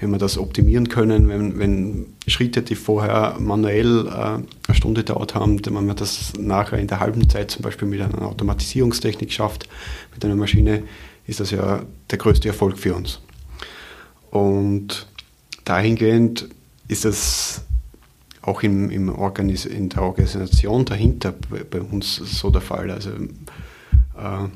wenn 0.00 0.10
wir 0.10 0.18
das 0.18 0.36
optimieren 0.36 0.88
können, 0.88 1.28
wenn, 1.28 1.60
wenn 1.60 2.06
Schritte, 2.26 2.62
die 2.62 2.74
vorher 2.74 3.36
manuell 3.38 4.08
äh, 4.08 4.10
eine 4.10 4.44
Stunde 4.72 5.04
dauert 5.04 5.36
haben, 5.36 5.64
wenn 5.64 5.74
man 5.74 5.94
das 5.94 6.32
nachher 6.36 6.78
in 6.78 6.88
der 6.88 6.98
halben 6.98 7.30
Zeit 7.30 7.52
zum 7.52 7.62
Beispiel 7.62 7.86
mit 7.86 8.00
einer 8.00 8.22
Automatisierungstechnik 8.22 9.32
schafft, 9.32 9.68
mit 10.12 10.24
einer 10.24 10.34
Maschine, 10.34 10.82
ist 11.28 11.38
das 11.38 11.52
ja 11.52 11.84
der 12.10 12.18
größte 12.18 12.48
Erfolg 12.48 12.78
für 12.78 12.96
uns. 12.96 13.20
Und 14.32 15.06
dahingehend 15.64 16.48
ist 16.88 17.04
es 17.04 17.62
auch 18.42 18.62
im, 18.62 18.90
im 18.90 19.08
Organis 19.08 19.64
in 19.64 19.88
der 19.88 20.02
Organisation 20.02 20.84
dahinter 20.84 21.34
bei, 21.70 21.80
uns 21.80 22.16
so 22.16 22.50
der 22.50 22.60
Fall. 22.60 22.90
Also 22.90 23.10
äh, 23.10 24.48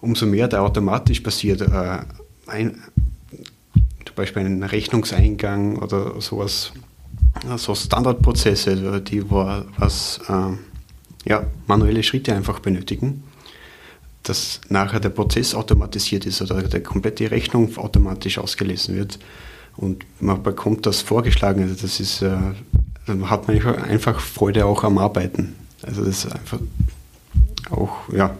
umso 0.00 0.26
mehr 0.26 0.48
da 0.48 0.60
automatisch 0.62 1.20
passiert, 1.20 1.60
äh, 1.60 1.98
ein, 2.46 2.82
zum 4.04 4.16
Beispiel 4.16 4.42
ein 4.42 4.62
Rechnungseingang 4.62 5.76
oder 5.76 6.20
sowas, 6.20 6.72
so 7.56 7.74
Standardprozesse, 7.76 9.00
die 9.00 9.30
was 9.30 10.20
äh, 10.28 11.28
ja, 11.28 11.46
manuelle 11.68 12.02
Schritte 12.02 12.34
einfach 12.34 12.58
benötigen, 12.58 13.22
dass 14.24 14.60
nachher 14.68 14.98
der 14.98 15.10
Prozess 15.10 15.54
automatisiert 15.54 16.26
ist 16.26 16.42
oder 16.42 16.60
der 16.62 16.82
komplette 16.82 17.30
Rechnung 17.30 17.76
automatisch 17.78 18.38
ausgelesen 18.38 18.96
wird 18.96 19.20
und 19.76 20.04
man 20.20 20.42
bekommt 20.42 20.86
das 20.86 21.00
vorgeschlagen. 21.00 21.62
Also 21.62 21.74
das 21.74 22.00
ist, 22.00 22.22
äh, 22.22 22.36
dann 23.06 23.30
hat 23.30 23.48
man 23.48 23.60
einfach 23.82 24.20
Freude 24.20 24.66
auch 24.66 24.84
am 24.84 24.98
Arbeiten. 24.98 25.54
Also 25.82 26.04
das 26.04 26.24
ist 26.24 26.32
einfach 26.32 26.58
auch, 27.70 28.08
ja, 28.12 28.36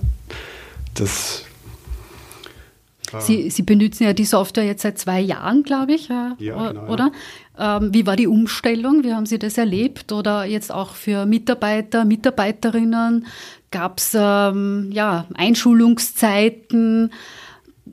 das. 0.95 1.45
Sie, 3.19 3.51
Sie 3.51 3.63
benutzen 3.63 4.05
ja 4.05 4.13
die 4.13 4.25
Software 4.25 4.65
jetzt 4.65 4.83
seit 4.83 4.97
zwei 4.99 5.21
Jahren, 5.21 5.65
glaube 5.65 5.95
ich, 5.95 6.09
äh, 6.11 6.31
ja, 6.39 6.69
genau, 6.69 6.87
oder? 6.87 7.11
Ja. 7.59 7.79
Ähm, 7.79 7.93
wie 7.93 8.07
war 8.07 8.15
die 8.15 8.29
Umstellung? 8.29 9.03
Wie 9.03 9.13
haben 9.13 9.27
Sie 9.27 9.39
das 9.39 9.59
erlebt? 9.59 10.13
Oder 10.13 10.45
jetzt 10.45 10.71
auch 10.71 10.95
für 10.95 11.27
Mitarbeiter, 11.27 12.05
Mitarbeiterinnen? 12.05 13.27
Gab 13.73 13.99
es 13.99 14.17
ähm, 14.17 14.91
ja, 14.93 15.27
Einschulungszeiten? 15.35 17.11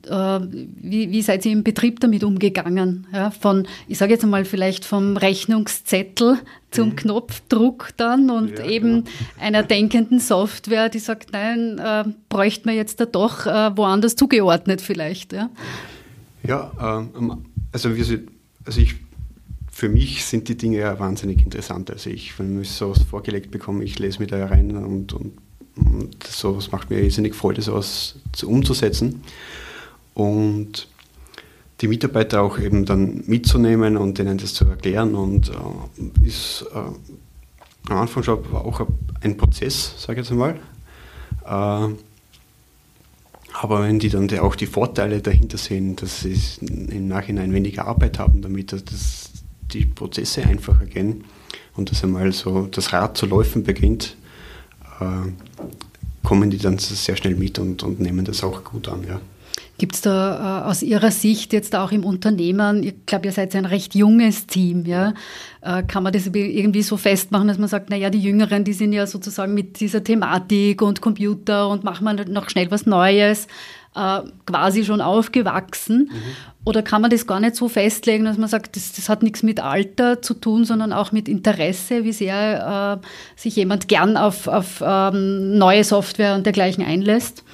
Äh, 0.06 0.40
wie, 0.80 1.10
wie 1.10 1.22
seid 1.22 1.44
ihr 1.46 1.52
im 1.52 1.64
Betrieb 1.64 2.00
damit 2.00 2.24
umgegangen? 2.24 3.06
Ja, 3.12 3.30
von, 3.30 3.66
ich 3.86 3.98
sage 3.98 4.12
jetzt 4.12 4.24
mal 4.24 4.44
vielleicht 4.44 4.84
vom 4.84 5.16
Rechnungszettel 5.16 6.38
zum 6.70 6.90
mhm. 6.90 6.96
Knopfdruck 6.96 7.90
dann 7.96 8.30
und 8.30 8.58
ja, 8.58 8.66
eben 8.66 9.04
ja. 9.04 9.42
einer 9.42 9.62
denkenden 9.62 10.20
Software, 10.20 10.88
die 10.88 10.98
sagt, 10.98 11.32
nein, 11.32 11.78
äh, 11.78 12.04
bräuchte 12.28 12.66
man 12.66 12.76
jetzt 12.76 13.00
da 13.00 13.06
doch 13.06 13.46
äh, 13.46 13.76
woanders 13.76 14.16
zugeordnet 14.16 14.80
vielleicht. 14.80 15.32
Ja, 15.32 15.50
ja 16.42 16.72
ähm, 16.80 17.44
also, 17.72 17.96
wir, 17.96 18.04
also 18.64 18.80
ich, 18.80 18.96
für 19.70 19.88
mich 19.88 20.24
sind 20.24 20.48
die 20.48 20.56
Dinge 20.56 20.78
ja 20.78 20.98
wahnsinnig 20.98 21.42
interessant. 21.42 21.90
Also 21.90 22.10
ich, 22.10 22.38
wenn 22.38 22.60
ich 22.60 22.70
sowas 22.70 23.02
vorgelegt 23.02 23.50
bekomme, 23.50 23.84
ich 23.84 23.98
lese 23.98 24.18
mich 24.18 24.28
da 24.28 24.44
rein 24.46 24.76
und, 24.76 25.12
und, 25.12 25.32
und 25.76 26.24
sowas 26.24 26.70
macht 26.72 26.90
mir 26.90 27.00
irrsinnig 27.00 27.34
Freude, 27.34 27.62
sowas 27.62 28.16
zu, 28.32 28.48
umzusetzen 28.48 29.22
und 30.18 30.88
die 31.80 31.86
Mitarbeiter 31.86 32.42
auch 32.42 32.58
eben 32.58 32.84
dann 32.84 33.22
mitzunehmen 33.26 33.96
und 33.96 34.18
denen 34.18 34.36
das 34.36 34.52
zu 34.52 34.64
erklären 34.64 35.14
und 35.14 35.50
äh, 35.50 36.26
ist 36.26 36.66
äh, 36.74 36.78
am 37.90 37.96
Anfang 37.96 38.24
schon 38.24 38.44
auch 38.52 38.84
ein 39.20 39.36
Prozess, 39.36 39.94
sage 39.96 40.20
ich 40.20 40.26
jetzt 40.26 40.32
einmal. 40.32 40.58
Äh, 41.44 41.94
aber 43.60 43.82
wenn 43.82 44.00
die 44.00 44.08
dann 44.08 44.28
auch 44.40 44.56
die 44.56 44.66
Vorteile 44.66 45.22
dahinter 45.22 45.56
sehen, 45.56 45.94
dass 45.94 46.20
sie 46.20 46.36
im 46.60 47.06
Nachhinein 47.06 47.52
weniger 47.52 47.86
Arbeit 47.86 48.18
haben, 48.18 48.42
damit 48.42 48.72
dass 48.72 49.30
die 49.72 49.84
Prozesse 49.84 50.42
einfacher 50.44 50.86
gehen 50.86 51.24
und 51.76 51.90
dass 51.90 52.02
einmal 52.02 52.32
so 52.32 52.66
das 52.66 52.92
Rad 52.92 53.16
zu 53.16 53.26
laufen 53.26 53.62
beginnt, 53.62 54.16
äh, 55.00 55.04
kommen 56.24 56.50
die 56.50 56.58
dann 56.58 56.78
sehr 56.78 57.16
schnell 57.16 57.36
mit 57.36 57.60
und, 57.60 57.84
und 57.84 58.00
nehmen 58.00 58.24
das 58.24 58.42
auch 58.42 58.64
gut 58.64 58.88
an. 58.88 59.04
Ja. 59.06 59.20
Gibt 59.78 59.94
es 59.94 60.00
da 60.00 60.64
äh, 60.64 60.70
aus 60.70 60.82
Ihrer 60.82 61.10
Sicht 61.10 61.52
jetzt 61.52 61.76
auch 61.76 61.92
im 61.92 62.04
Unternehmen, 62.04 62.82
ich 62.82 62.94
glaube, 63.06 63.26
ihr 63.26 63.32
seid 63.32 63.54
ein 63.54 63.64
recht 63.64 63.94
junges 63.94 64.46
Team, 64.46 64.84
ja? 64.86 65.14
Äh, 65.60 65.84
kann 65.84 66.02
man 66.02 66.12
das 66.12 66.26
irgendwie 66.26 66.82
so 66.82 66.96
festmachen, 66.96 67.48
dass 67.48 67.58
man 67.58 67.68
sagt, 67.68 67.90
naja, 67.90 68.10
die 68.10 68.20
Jüngeren, 68.20 68.64
die 68.64 68.72
sind 68.72 68.92
ja 68.92 69.06
sozusagen 69.06 69.54
mit 69.54 69.78
dieser 69.80 70.02
Thematik 70.02 70.82
und 70.82 71.00
Computer 71.00 71.68
und 71.68 71.84
machen 71.84 72.04
wir 72.04 72.28
noch 72.28 72.50
schnell 72.50 72.70
was 72.70 72.86
Neues, 72.86 73.46
äh, 73.94 74.20
quasi 74.46 74.84
schon 74.84 75.00
aufgewachsen? 75.00 76.10
Mhm. 76.12 76.58
Oder 76.64 76.82
kann 76.82 77.00
man 77.00 77.10
das 77.10 77.26
gar 77.26 77.40
nicht 77.40 77.56
so 77.56 77.68
festlegen, 77.68 78.24
dass 78.24 78.36
man 78.36 78.48
sagt, 78.48 78.76
das, 78.76 78.92
das 78.92 79.08
hat 79.08 79.22
nichts 79.22 79.42
mit 79.42 79.60
Alter 79.60 80.20
zu 80.20 80.34
tun, 80.34 80.64
sondern 80.64 80.92
auch 80.92 81.12
mit 81.12 81.28
Interesse, 81.28 82.04
wie 82.04 82.12
sehr 82.12 83.00
äh, 83.02 83.40
sich 83.40 83.56
jemand 83.56 83.88
gern 83.88 84.16
auf, 84.16 84.48
auf 84.48 84.82
ähm, 84.84 85.56
neue 85.56 85.84
Software 85.84 86.34
und 86.34 86.44
dergleichen 86.44 86.84
einlässt? 86.84 87.44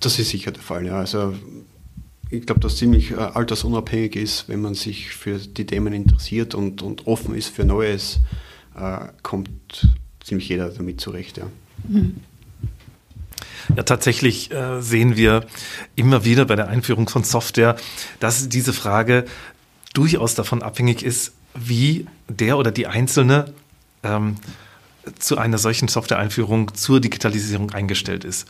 Das 0.00 0.18
ist 0.18 0.30
sicher 0.30 0.52
der 0.52 0.62
Fall, 0.62 0.86
ja. 0.86 0.98
Also 0.98 1.34
ich 2.30 2.46
glaube, 2.46 2.60
dass 2.60 2.76
ziemlich 2.76 3.12
äh, 3.12 3.16
altersunabhängig 3.16 4.16
ist, 4.16 4.48
wenn 4.48 4.60
man 4.60 4.74
sich 4.74 5.10
für 5.10 5.38
die 5.38 5.66
Themen 5.66 5.92
interessiert 5.92 6.54
und, 6.54 6.82
und 6.82 7.06
offen 7.06 7.34
ist 7.34 7.48
für 7.48 7.64
Neues, 7.64 8.20
äh, 8.76 8.98
kommt 9.22 9.88
ziemlich 10.22 10.48
jeder 10.48 10.68
damit 10.68 11.00
zurecht. 11.00 11.38
Ja. 11.38 11.46
Mhm. 11.88 12.16
Ja, 13.76 13.82
tatsächlich 13.82 14.50
äh, 14.50 14.80
sehen 14.80 15.16
wir 15.16 15.44
immer 15.94 16.24
wieder 16.24 16.44
bei 16.46 16.56
der 16.56 16.68
Einführung 16.68 17.08
von 17.08 17.24
Software, 17.24 17.76
dass 18.20 18.48
diese 18.48 18.72
Frage 18.72 19.24
durchaus 19.94 20.34
davon 20.34 20.62
abhängig 20.62 21.02
ist, 21.02 21.32
wie 21.54 22.06
der 22.28 22.56
oder 22.56 22.70
die 22.70 22.86
Einzelne 22.86 23.52
ähm, 24.02 24.36
zu 25.18 25.38
einer 25.38 25.58
solchen 25.58 25.88
Software-Einführung 25.88 26.74
zur 26.74 27.00
Digitalisierung 27.00 27.70
eingestellt 27.70 28.24
ist. 28.24 28.46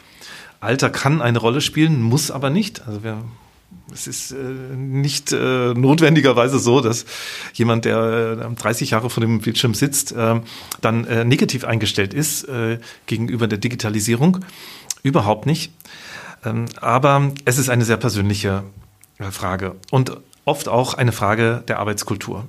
Alter 0.60 0.90
kann 0.90 1.22
eine 1.22 1.38
Rolle 1.38 1.60
spielen, 1.60 2.02
muss 2.02 2.30
aber 2.30 2.50
nicht. 2.50 2.86
Also 2.86 3.02
wir 3.04 3.22
es 3.92 4.06
ist 4.06 4.32
äh, 4.32 4.36
nicht 4.36 5.32
äh, 5.32 5.74
notwendigerweise 5.74 6.58
so, 6.58 6.80
dass 6.80 7.06
jemand, 7.54 7.84
der 7.84 8.38
äh, 8.50 8.54
30 8.54 8.90
Jahre 8.90 9.10
vor 9.10 9.20
dem 9.22 9.40
Bildschirm 9.40 9.74
sitzt, 9.74 10.12
äh, 10.12 10.40
dann 10.80 11.04
äh, 11.06 11.24
negativ 11.24 11.64
eingestellt 11.64 12.12
ist 12.12 12.44
äh, 12.44 12.78
gegenüber 13.06 13.46
der 13.46 13.58
Digitalisierung. 13.58 14.44
Überhaupt 15.02 15.46
nicht. 15.46 15.72
Ähm, 16.44 16.66
aber 16.80 17.32
es 17.44 17.58
ist 17.58 17.68
eine 17.68 17.84
sehr 17.84 17.96
persönliche 17.96 18.64
Frage 19.30 19.74
und 19.90 20.16
oft 20.44 20.68
auch 20.68 20.94
eine 20.94 21.12
Frage 21.12 21.64
der 21.66 21.80
Arbeitskultur. 21.80 22.46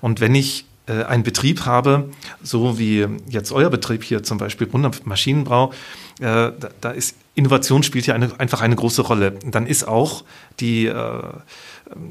Und 0.00 0.20
wenn 0.20 0.34
ich 0.34 0.64
äh, 0.90 1.04
einen 1.04 1.22
Betrieb 1.22 1.66
habe, 1.66 2.10
so 2.42 2.78
wie 2.78 3.06
jetzt 3.28 3.52
euer 3.52 3.70
Betrieb 3.70 4.02
hier 4.02 4.24
zum 4.24 4.38
Beispiel 4.38 4.66
Brunner 4.66 4.90
Maschinenbau, 5.04 5.72
äh, 6.18 6.50
da, 6.80 6.90
ist 6.90 7.14
Innovation 7.36 7.84
spielt 7.84 8.06
ja 8.06 8.14
eine, 8.14 8.38
einfach 8.40 8.60
eine 8.60 8.74
große 8.74 9.02
Rolle. 9.02 9.38
Dann 9.44 9.66
ist 9.66 9.86
auch 9.86 10.24
die 10.58 10.86
äh, 10.86 11.22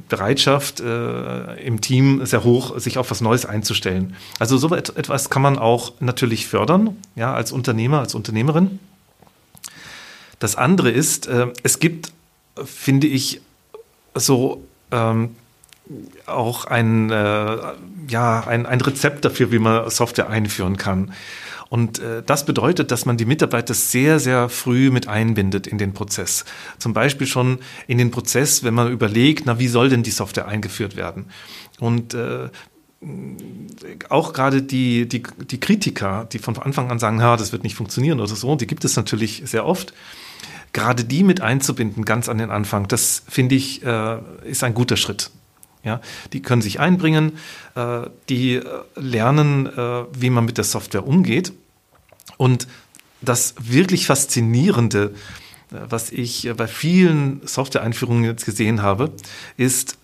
Bereitschaft 0.10 0.82
im 0.82 1.80
Team 1.80 2.26
sehr 2.26 2.44
hoch, 2.44 2.78
sich 2.80 2.98
auf 2.98 3.12
was 3.12 3.22
Neues 3.22 3.46
einzustellen. 3.46 4.16
Also 4.38 4.58
so 4.58 4.76
etwas 4.76 5.30
kann 5.30 5.42
man 5.42 5.58
auch 5.58 5.94
natürlich 6.02 6.48
fördern, 6.48 6.98
ja, 7.16 7.34
als 7.34 7.54
Unternehmer, 7.54 8.00
als 8.00 8.14
Unternehmerin. 8.14 8.80
Das 10.40 10.58
andere 10.58 10.90
ist, 10.92 11.30
es 11.64 11.80
gibt, 11.80 12.12
finde 12.66 13.08
ich, 13.08 13.40
so 14.16 14.66
ähm, 14.92 15.36
auch 16.26 16.66
ein, 16.66 17.10
äh, 17.10 17.58
ja, 18.08 18.44
ein, 18.46 18.66
ein 18.66 18.82
Rezept 18.82 19.26
dafür, 19.26 19.52
wie 19.52 19.60
man 19.60 19.90
Software 19.90 20.30
einführen 20.30 20.78
kann. 20.78 21.14
Und 21.70 22.00
äh, 22.00 22.24
das 22.26 22.46
bedeutet, 22.46 22.92
dass 22.92 23.06
man 23.06 23.18
die 23.18 23.26
Mitarbeiter 23.26 23.74
sehr, 23.74 24.20
sehr 24.20 24.50
früh 24.50 24.90
mit 24.90 25.08
einbindet 25.08 25.68
in 25.68 25.78
den 25.78 25.94
Prozess. 25.94 26.46
Zum 26.80 26.94
Beispiel 26.94 27.28
schon 27.28 27.60
in 27.88 27.98
den 27.98 28.12
Prozess, 28.12 28.64
wenn 28.64 28.74
man 28.74 28.92
überlegt, 28.92 29.44
na, 29.46 29.60
wie 29.60 29.68
soll 29.68 29.90
denn 29.90 30.04
die 30.04 30.12
Software 30.12 30.48
eingeführt 30.48 30.96
werden? 30.96 31.28
Und 31.80 32.16
äh, 32.16 32.50
auch 34.10 34.34
gerade 34.34 34.62
die, 34.62 35.08
die, 35.08 35.24
die 35.50 35.60
Kritiker, 35.60 36.28
die 36.32 36.40
von 36.40 36.58
Anfang 36.58 36.92
an 36.92 37.00
sagen, 37.00 37.20
ja, 37.20 37.38
das 37.38 37.52
wird 37.52 37.64
nicht 37.64 37.76
funktionieren 37.76 38.20
oder 38.20 38.36
so, 38.36 38.56
die 38.56 38.68
gibt 38.68 38.84
es 38.84 38.96
natürlich 38.96 39.44
sehr 39.46 39.66
oft 39.66 39.94
gerade 40.74 41.04
die 41.04 41.24
mit 41.24 41.42
einzubinden, 41.42 42.06
ganz 42.06 42.30
an 42.30 42.38
den 42.38 42.52
Anfang, 42.52 42.88
das 42.88 43.24
finde 43.28 43.56
ich, 43.56 43.84
äh, 43.84 44.20
ist 44.44 44.64
ein 44.64 44.74
guter 44.74 44.98
Schritt. 44.98 45.32
Ja, 45.84 46.02
die 46.34 46.42
können 46.42 46.62
sich 46.62 46.82
einbringen, 46.82 47.38
äh, 47.76 48.02
die 48.28 48.56
äh, 48.56 48.66
lernen, 48.96 49.66
äh, 49.66 50.04
wie 50.12 50.30
man 50.30 50.44
mit 50.44 50.58
der 50.58 50.66
Software 50.66 51.08
umgeht. 51.08 51.54
Und 52.38 52.68
das 53.22 53.56
wirklich 53.60 54.06
Faszinierende, 54.06 55.14
äh, 55.72 55.78
was 55.90 56.12
ich 56.12 56.48
äh, 56.48 56.54
bei 56.54 56.68
vielen 56.68 57.40
Software-Einführungen 57.46 58.26
jetzt 58.26 58.46
gesehen 58.46 58.82
habe, 58.82 59.14
ist, 59.56 59.98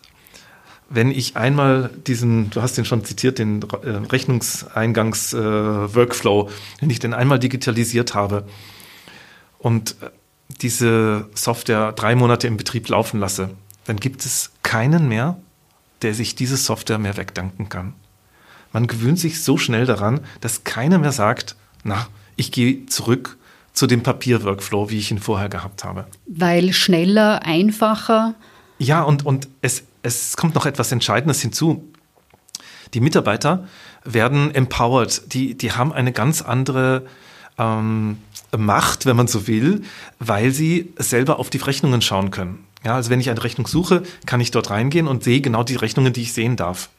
wenn 0.87 1.11
ich 1.11 1.35
einmal 1.35 1.89
diesen, 2.07 2.51
du 2.51 2.61
hast 2.61 2.77
den 2.77 2.85
schon 2.85 3.03
zitiert, 3.03 3.39
den 3.39 3.63
Rechnungseingangs-Workflow, 3.63 6.49
wenn 6.79 6.89
ich 6.91 6.99
den 6.99 7.15
einmal 7.15 7.39
digitalisiert 7.39 8.13
habe 8.13 8.45
und 9.57 9.95
diese 10.61 11.27
Software 11.33 11.91
drei 11.91 12.15
Monate 12.15 12.45
im 12.47 12.55
Betrieb 12.55 12.87
laufen 12.87 13.19
lasse, 13.19 13.49
dann 13.85 13.97
gibt 13.97 14.25
es 14.25 14.51
keinen 14.61 15.07
mehr, 15.07 15.39
der 16.01 16.13
sich 16.13 16.35
diese 16.35 16.57
Software 16.57 16.99
mehr 16.99 17.17
wegdanken 17.17 17.69
kann. 17.69 17.93
Man 18.71 18.87
gewöhnt 18.87 19.19
sich 19.19 19.41
so 19.41 19.57
schnell 19.57 19.85
daran, 19.85 20.19
dass 20.41 20.63
keiner 20.63 20.97
mehr 20.97 21.11
sagt, 21.11 21.55
na, 21.83 22.07
ich 22.35 22.51
gehe 22.51 22.85
zurück 22.87 23.37
zu 23.73 23.87
dem 23.87 24.03
Papier-Workflow, 24.03 24.89
wie 24.89 24.99
ich 24.99 25.11
ihn 25.11 25.19
vorher 25.19 25.49
gehabt 25.49 25.83
habe. 25.83 26.05
Weil 26.25 26.73
schneller, 26.73 27.43
einfacher. 27.43 28.35
Ja, 28.79 29.03
und, 29.03 29.25
und 29.25 29.47
es, 29.61 29.83
es 30.01 30.35
kommt 30.37 30.55
noch 30.55 30.65
etwas 30.65 30.91
Entscheidendes 30.91 31.41
hinzu. 31.41 31.89
Die 32.93 33.01
Mitarbeiter 33.01 33.67
werden 34.03 34.53
empowered, 34.53 35.33
die, 35.33 35.57
die 35.57 35.71
haben 35.71 35.91
eine 35.91 36.11
ganz 36.11 36.41
andere 36.41 37.05
ähm, 37.57 38.17
Macht, 38.55 39.05
wenn 39.05 39.17
man 39.17 39.27
so 39.27 39.47
will, 39.47 39.81
weil 40.19 40.51
sie 40.51 40.93
selber 40.97 41.39
auf 41.39 41.49
die 41.49 41.57
Rechnungen 41.57 42.01
schauen 42.01 42.31
können. 42.31 42.65
Ja, 42.85 42.95
also 42.95 43.09
wenn 43.09 43.19
ich 43.19 43.29
eine 43.29 43.43
Rechnung 43.43 43.67
suche, 43.67 44.03
kann 44.25 44.39
ich 44.39 44.51
dort 44.51 44.69
reingehen 44.69 45.07
und 45.07 45.23
sehe 45.23 45.41
genau 45.41 45.63
die 45.63 45.75
Rechnungen, 45.75 46.13
die 46.13 46.21
ich 46.21 46.33
sehen 46.33 46.55
darf. 46.55 46.89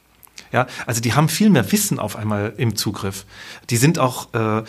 Ja, 0.51 0.67
also 0.85 1.01
die 1.01 1.13
haben 1.13 1.29
viel 1.29 1.49
mehr 1.49 1.71
Wissen 1.71 1.97
auf 1.97 2.15
einmal 2.15 2.53
im 2.57 2.75
Zugriff. 2.75 3.25
Die 3.69 3.77
sind 3.77 3.97
auch 3.97 4.33
äh, 4.33 4.63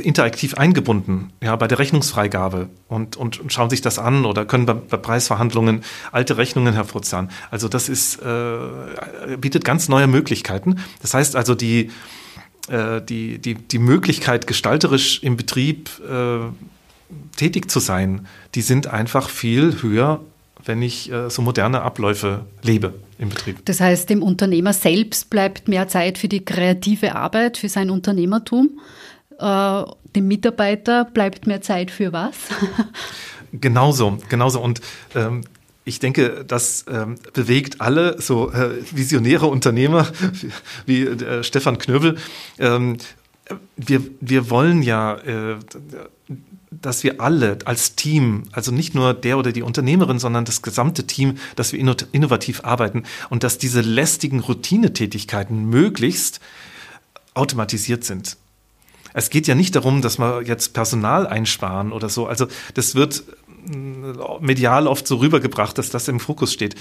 interaktiv 0.00 0.54
eingebunden, 0.54 1.32
ja, 1.42 1.56
bei 1.56 1.66
der 1.66 1.78
Rechnungsfreigabe 1.78 2.68
und, 2.86 3.16
und, 3.16 3.40
und 3.40 3.52
schauen 3.52 3.70
sich 3.70 3.80
das 3.80 3.98
an 3.98 4.24
oder 4.24 4.44
können 4.44 4.66
bei, 4.66 4.74
bei 4.74 4.96
Preisverhandlungen 4.96 5.82
alte 6.12 6.36
Rechnungen 6.36 6.74
hervorzahlen. 6.74 7.30
Also 7.50 7.68
das 7.68 7.88
ist, 7.88 8.20
äh, 8.22 9.36
bietet 9.36 9.64
ganz 9.64 9.88
neue 9.88 10.06
Möglichkeiten. 10.06 10.80
Das 11.02 11.14
heißt 11.14 11.34
also, 11.34 11.54
die, 11.54 11.90
äh, 12.68 13.00
die, 13.02 13.38
die, 13.38 13.54
die 13.54 13.78
Möglichkeit, 13.78 14.46
gestalterisch 14.46 15.22
im 15.22 15.36
Betrieb 15.36 15.90
äh, 16.08 16.40
tätig 17.38 17.70
zu 17.70 17.80
sein, 17.80 18.26
die 18.54 18.62
sind 18.62 18.88
einfach 18.88 19.30
viel 19.30 19.82
höher, 19.82 20.20
wenn 20.64 20.82
ich 20.82 21.10
äh, 21.10 21.30
so 21.30 21.40
moderne 21.42 21.82
Abläufe 21.82 22.44
lebe 22.62 22.94
im 23.18 23.30
Betrieb. 23.30 23.64
Das 23.64 23.80
heißt, 23.80 24.10
dem 24.10 24.22
Unternehmer 24.22 24.72
selbst 24.72 25.30
bleibt 25.30 25.68
mehr 25.68 25.88
Zeit 25.88 26.18
für 26.18 26.28
die 26.28 26.44
kreative 26.44 27.14
Arbeit, 27.14 27.56
für 27.56 27.68
sein 27.68 27.90
Unternehmertum. 27.90 28.78
Äh, 29.38 29.82
dem 30.14 30.28
Mitarbeiter 30.28 31.04
bleibt 31.04 31.46
mehr 31.46 31.62
Zeit 31.62 31.90
für 31.90 32.12
was? 32.12 32.36
genauso, 33.52 34.18
genauso. 34.28 34.60
Und 34.60 34.80
ähm, 35.14 35.42
ich 35.84 36.00
denke, 36.00 36.44
das 36.46 36.84
ähm, 36.90 37.16
bewegt 37.32 37.80
alle 37.80 38.20
so 38.20 38.50
äh, 38.50 38.70
visionäre 38.92 39.46
Unternehmer 39.46 40.06
wie, 40.86 41.02
äh, 41.02 41.42
Stefan 41.42 41.78
Knöbel. 41.78 42.18
Ähm, 42.58 42.98
wir, 43.76 44.02
wir 44.20 44.50
wollen 44.50 44.82
ja, 44.82 45.14
äh, 45.14 45.56
dass 46.70 47.02
wir 47.02 47.20
alle 47.20 47.58
als 47.64 47.94
Team, 47.94 48.44
also 48.52 48.72
nicht 48.72 48.94
nur 48.94 49.14
der 49.14 49.38
oder 49.38 49.52
die 49.52 49.62
Unternehmerin, 49.62 50.18
sondern 50.18 50.44
das 50.44 50.62
gesamte 50.62 51.06
Team, 51.06 51.38
dass 51.56 51.72
wir 51.72 51.80
innovativ 52.12 52.64
arbeiten 52.64 53.04
und 53.30 53.42
dass 53.42 53.58
diese 53.58 53.80
lästigen 53.80 54.40
Routinetätigkeiten 54.40 55.68
möglichst 55.68 56.40
automatisiert 57.34 58.04
sind. 58.04 58.36
Es 59.14 59.30
geht 59.30 59.46
ja 59.46 59.54
nicht 59.54 59.74
darum, 59.74 60.02
dass 60.02 60.18
wir 60.18 60.42
jetzt 60.42 60.74
Personal 60.74 61.26
einsparen 61.26 61.92
oder 61.92 62.08
so. 62.08 62.26
Also 62.26 62.46
das 62.74 62.94
wird 62.94 63.24
mm, 63.66 64.12
medial 64.40 64.86
oft 64.86 65.06
so 65.06 65.16
rübergebracht, 65.16 65.78
dass 65.78 65.90
das 65.90 66.08
im 66.08 66.20
Fokus 66.20 66.52
steht. 66.52 66.74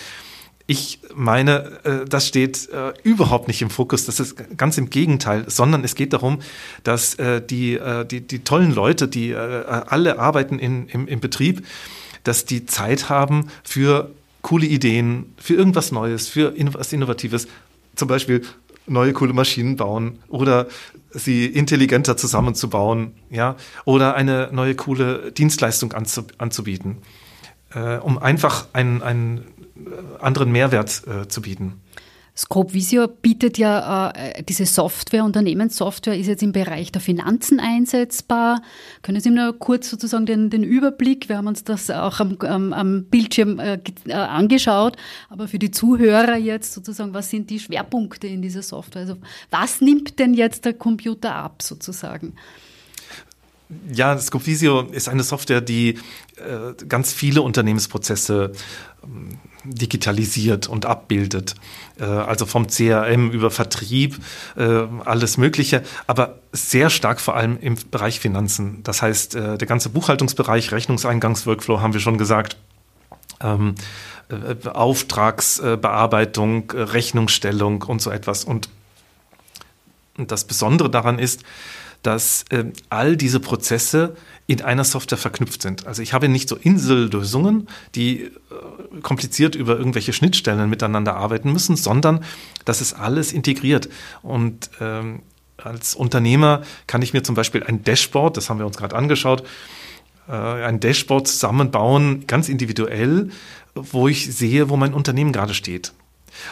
Ich 0.69 0.99
meine, 1.15 1.80
äh, 1.86 2.06
das 2.06 2.27
steht 2.27 2.69
äh, 2.69 2.91
überhaupt 3.01 3.47
nicht 3.47 3.62
im 3.62 3.69
Fokus. 3.69 4.06
Das 4.06 4.19
ist 4.19 4.36
ganz 4.58 4.77
im 4.77 4.89
Gegenteil, 4.89 5.45
sondern 5.47 5.86
es 5.86 5.95
geht 5.95 6.12
darum, 6.12 6.39
dass 6.84 7.15
äh, 7.15 7.41
die, 7.41 7.80
die, 8.12 8.21
die 8.21 8.39
tollen 8.39 8.73
Leute, 8.73 9.08
die 9.08 9.34
alle 9.34 10.19
arbeiten 10.19 10.60
in, 10.60 10.88
im, 10.89 11.08
im 11.08 11.19
Betrieb, 11.21 11.65
dass 12.23 12.43
die 12.43 12.65
Zeit 12.65 13.10
haben 13.10 13.49
für 13.63 14.12
coole 14.41 14.65
Ideen, 14.65 15.34
für 15.38 15.53
irgendwas 15.53 15.91
Neues, 15.91 16.27
für 16.27 16.53
was 16.73 16.91
Innovatives. 16.91 17.47
Zum 17.95 18.08
Beispiel 18.08 18.43
neue 18.88 19.13
coole 19.13 19.34
Maschinen 19.34 19.77
bauen 19.77 20.19
oder 20.27 20.67
sie 21.12 21.45
intelligenter 21.45 22.17
zusammenzubauen, 22.17 23.13
ja, 23.30 23.56
oder 23.86 24.15
eine 24.15 24.49
neue 24.51 24.75
coole 24.75 25.32
Dienstleistung 25.32 25.93
anzubieten, 25.93 26.97
äh, 27.73 27.97
um 27.97 28.17
einfach 28.17 28.67
einen, 28.73 29.01
einen 29.01 29.45
anderen 30.19 30.51
Mehrwert 30.51 31.03
äh, 31.07 31.27
zu 31.27 31.41
bieten. 31.41 31.81
Scope 32.37 32.71
Visio 32.75 33.07
bietet 33.07 33.57
ja 33.57 34.11
äh, 34.11 34.43
diese 34.43 34.67
Software, 34.67 35.23
Unternehmenssoftware 35.23 36.15
ist 36.15 36.27
jetzt 36.27 36.43
im 36.43 36.51
Bereich 36.51 36.91
der 36.91 37.01
Finanzen 37.01 37.59
einsetzbar. 37.59 38.61
Können 39.01 39.19
Sie 39.19 39.31
mir 39.31 39.53
kurz 39.53 39.89
sozusagen 39.89 40.27
den, 40.27 40.51
den 40.51 40.63
Überblick, 40.63 41.29
wir 41.29 41.37
haben 41.37 41.47
uns 41.47 41.63
das 41.63 41.89
auch 41.89 42.19
am, 42.19 42.37
am, 42.41 42.73
am 42.73 43.05
Bildschirm 43.05 43.57
äh, 43.57 43.79
äh, 44.05 44.13
angeschaut, 44.13 44.97
aber 45.29 45.47
für 45.47 45.57
die 45.57 45.71
Zuhörer 45.71 46.37
jetzt 46.37 46.73
sozusagen, 46.73 47.15
was 47.15 47.31
sind 47.31 47.49
die 47.49 47.59
Schwerpunkte 47.59 48.27
in 48.27 48.43
dieser 48.43 48.61
Software? 48.61 49.01
Also 49.01 49.17
was 49.49 49.81
nimmt 49.81 50.19
denn 50.19 50.35
jetzt 50.35 50.65
der 50.65 50.73
Computer 50.73 51.33
ab 51.33 51.63
sozusagen? 51.63 52.35
Ja, 53.91 54.17
Scopevisio 54.17 54.81
ist 54.81 55.09
eine 55.09 55.23
Software, 55.23 55.59
die 55.59 55.97
äh, 56.35 56.85
ganz 56.87 57.11
viele 57.11 57.41
Unternehmensprozesse 57.41 58.51
ähm, 59.03 59.39
digitalisiert 59.73 60.67
und 60.67 60.86
abbildet. 60.86 61.56
Äh, 61.99 62.06
also 62.06 62.45
vom 62.45 62.67
CRM 62.67 63.32
über 63.32 63.51
Vertrieb, 63.51 64.17
äh, 64.56 64.84
alles 65.06 65.38
Mögliche, 65.38 65.84
aber 66.08 66.39
sehr 66.51 66.89
stark 66.89 67.19
vor 67.19 67.36
allem 67.36 67.58
im 67.60 67.75
Bereich 67.91 68.19
Finanzen. 68.19 68.82
Das 68.84 69.01
heißt, 69.01 69.36
äh, 69.36 69.58
der 69.58 69.67
ganze 69.67 69.89
Buchhaltungsbereich, 69.89 70.71
Rechnungseingangsworkflow 70.71 71.82
haben 71.82 71.93
wir 71.93 72.01
schon 72.01 72.17
gesagt. 72.17 72.58
Ähm, 73.41 73.75
Auftragsbearbeitung, 74.65 76.69
Rechnungsstellung 76.71 77.82
und 77.84 78.01
so 78.01 78.12
etwas. 78.12 78.43
Und 78.43 78.67
das 80.17 80.43
Besondere 80.43 80.89
daran 80.89 81.17
ist, 81.17 81.43
dass 82.03 82.45
all 82.89 83.17
diese 83.17 83.39
Prozesse 83.39 84.15
in 84.47 84.62
einer 84.62 84.86
Software 84.86 85.17
verknüpft 85.17 85.62
sind. 85.62 85.86
Also 85.88 86.01
ich 86.01 86.13
habe 86.13 86.29
nicht 86.29 86.47
so 86.47 86.55
Insellösungen, 86.55 87.67
die 87.95 88.23
äh, 88.23 88.31
kompliziert 89.01 89.55
über 89.55 89.77
irgendwelche 89.77 90.13
Schnittstellen 90.13 90.69
miteinander 90.69 91.17
arbeiten 91.17 91.51
müssen, 91.51 91.75
sondern 91.75 92.23
das 92.63 92.79
ist 92.79 92.93
alles 92.93 93.33
integriert. 93.33 93.89
Und 94.21 94.69
ähm, 94.79 95.21
als 95.57 95.95
Unternehmer 95.95 96.62
kann 96.88 97.01
ich 97.01 97.13
mir 97.13 97.23
zum 97.23 97.36
Beispiel 97.36 97.63
ein 97.63 97.83
Dashboard, 97.83 98.38
das 98.38 98.49
haben 98.49 98.60
wir 98.60 98.65
uns 98.65 98.77
gerade 98.77 98.95
angeschaut, 98.95 99.43
äh, 100.29 100.31
ein 100.31 100.79
Dashboard 100.79 101.27
zusammenbauen, 101.27 102.25
ganz 102.25 102.47
individuell, 102.47 103.29
wo 103.75 104.07
ich 104.07 104.33
sehe, 104.33 104.69
wo 104.69 104.77
mein 104.77 104.93
Unternehmen 104.93 105.33
gerade 105.33 105.53
steht. 105.53 105.91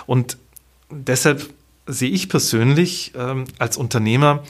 Und 0.05 0.37
deshalb 0.89 1.49
sehe 1.87 2.09
ich 2.09 2.29
persönlich 2.29 3.13
ähm, 3.15 3.45
als 3.59 3.77
Unternehmer 3.77 4.43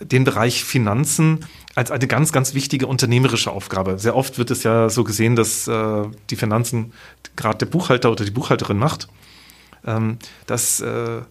den 0.00 0.24
Bereich 0.24 0.64
Finanzen 0.64 1.46
als 1.74 1.90
eine 1.90 2.06
ganz, 2.06 2.32
ganz 2.32 2.54
wichtige 2.54 2.86
unternehmerische 2.86 3.50
Aufgabe. 3.50 3.98
Sehr 3.98 4.16
oft 4.16 4.38
wird 4.38 4.50
es 4.50 4.62
ja 4.62 4.88
so 4.88 5.04
gesehen, 5.04 5.36
dass 5.36 5.66
äh, 5.68 6.04
die 6.30 6.36
Finanzen 6.36 6.92
gerade 7.36 7.58
der 7.58 7.66
Buchhalter 7.66 8.10
oder 8.10 8.24
die 8.24 8.30
Buchhalterin 8.30 8.78
macht. 8.78 9.08
Ähm, 9.86 10.18
das, 10.46 10.80
äh, 10.80 11.22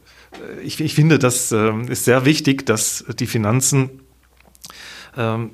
ich, 0.64 0.80
ich, 0.80 0.96
finde, 0.96 1.20
das 1.20 1.52
äh, 1.52 1.72
ist 1.88 2.06
sehr 2.06 2.26
wichtig, 2.26 2.66
dass 2.66 3.06
die 3.20 3.28
Finanzen 3.28 4.02
ähm, 5.18 5.52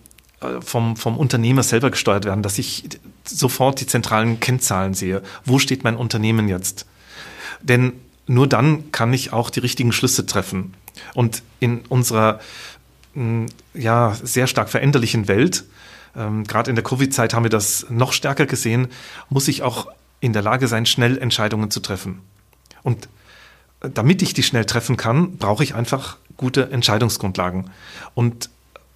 vom, 0.62 0.96
vom 0.96 1.18
Unternehmer 1.18 1.64
selber 1.64 1.92
gesteuert 1.92 2.26
werden, 2.26 2.44
dass 2.44 2.58
ich 2.58 2.86
sofort 3.26 3.82
die 3.82 3.88
zentralen 3.88 4.40
Kennzahlen 4.40 4.94
sehe. 4.94 5.22
Wo 5.46 5.60
steht 5.60 5.84
mein 5.84 5.98
Unternehmen 5.98 6.48
jetzt? 6.48 6.86
Denn 7.62 7.94
nur 8.26 8.48
dann 8.48 8.92
kann 8.92 9.12
ich 9.12 9.34
auch 9.34 9.50
die 9.50 9.60
richtigen 9.60 9.92
Schlüsse 9.92 10.26
treffen. 10.26 10.76
Und 11.14 11.44
in 11.60 11.82
unserer 11.88 12.40
ja, 13.74 14.16
sehr 14.22 14.48
stark 14.48 14.70
veränderlichen 14.70 15.28
Welt, 15.28 15.66
ähm, 16.16 16.44
gerade 16.44 16.70
in 16.70 16.76
der 16.76 16.84
Covid-Zeit 16.84 17.34
haben 17.34 17.44
wir 17.44 17.50
das 17.50 17.88
noch 17.90 18.14
stärker 18.14 18.46
gesehen, 18.46 18.88
muss 19.30 19.48
ich 19.48 19.62
auch 19.62 19.88
in 20.20 20.34
der 20.34 20.42
Lage 20.42 20.68
sein, 20.68 20.86
schnell 20.86 21.18
Entscheidungen 21.18 21.72
zu 21.72 21.80
treffen. 21.80 22.22
Und 22.84 23.08
damit 23.80 24.22
ich 24.22 24.34
die 24.34 24.44
schnell 24.44 24.66
treffen 24.66 24.98
kann, 24.98 25.38
brauche 25.38 25.64
ich 25.64 25.76
einfach 25.76 26.18
gute 26.36 26.72
Entscheidungsgrundlagen. 26.72 27.70
Und 28.14 28.50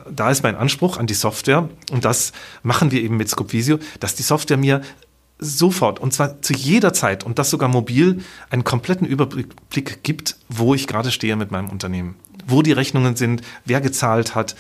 da 0.10 0.30
ist 0.30 0.44
mein 0.44 0.56
Anspruch 0.56 0.98
an 0.98 1.08
die 1.08 1.14
Software 1.14 1.70
und 1.92 2.04
das 2.04 2.34
machen 2.62 2.92
wir 2.92 3.02
eben 3.02 3.16
mit 3.16 3.30
Scopevisio, 3.30 3.80
dass 4.00 4.16
die 4.16 4.24
Software 4.24 4.58
mir 4.58 4.82
sofort 5.40 6.00
und 6.00 6.14
zwar 6.14 6.42
zu 6.42 6.54
jeder 6.54 6.94
Zeit 6.94 7.24
und 7.24 7.40
das 7.40 7.50
sogar 7.50 7.70
mobil 7.70 8.22
einen 8.50 8.64
kompletten 8.64 9.08
Überblick 9.08 10.04
gibt, 10.04 10.38
wo 10.50 10.74
ich 10.74 10.88
gerade 10.88 11.12
stehe 11.12 11.36
mit 11.36 11.52
meinem 11.52 11.70
Unternehmen, 11.70 12.16
wo 12.48 12.62
die 12.62 12.72
Rechnungen 12.72 13.16
sind, 13.16 13.42
wer 13.66 13.82
gezahlt 13.82 14.36
hat, 14.36 14.56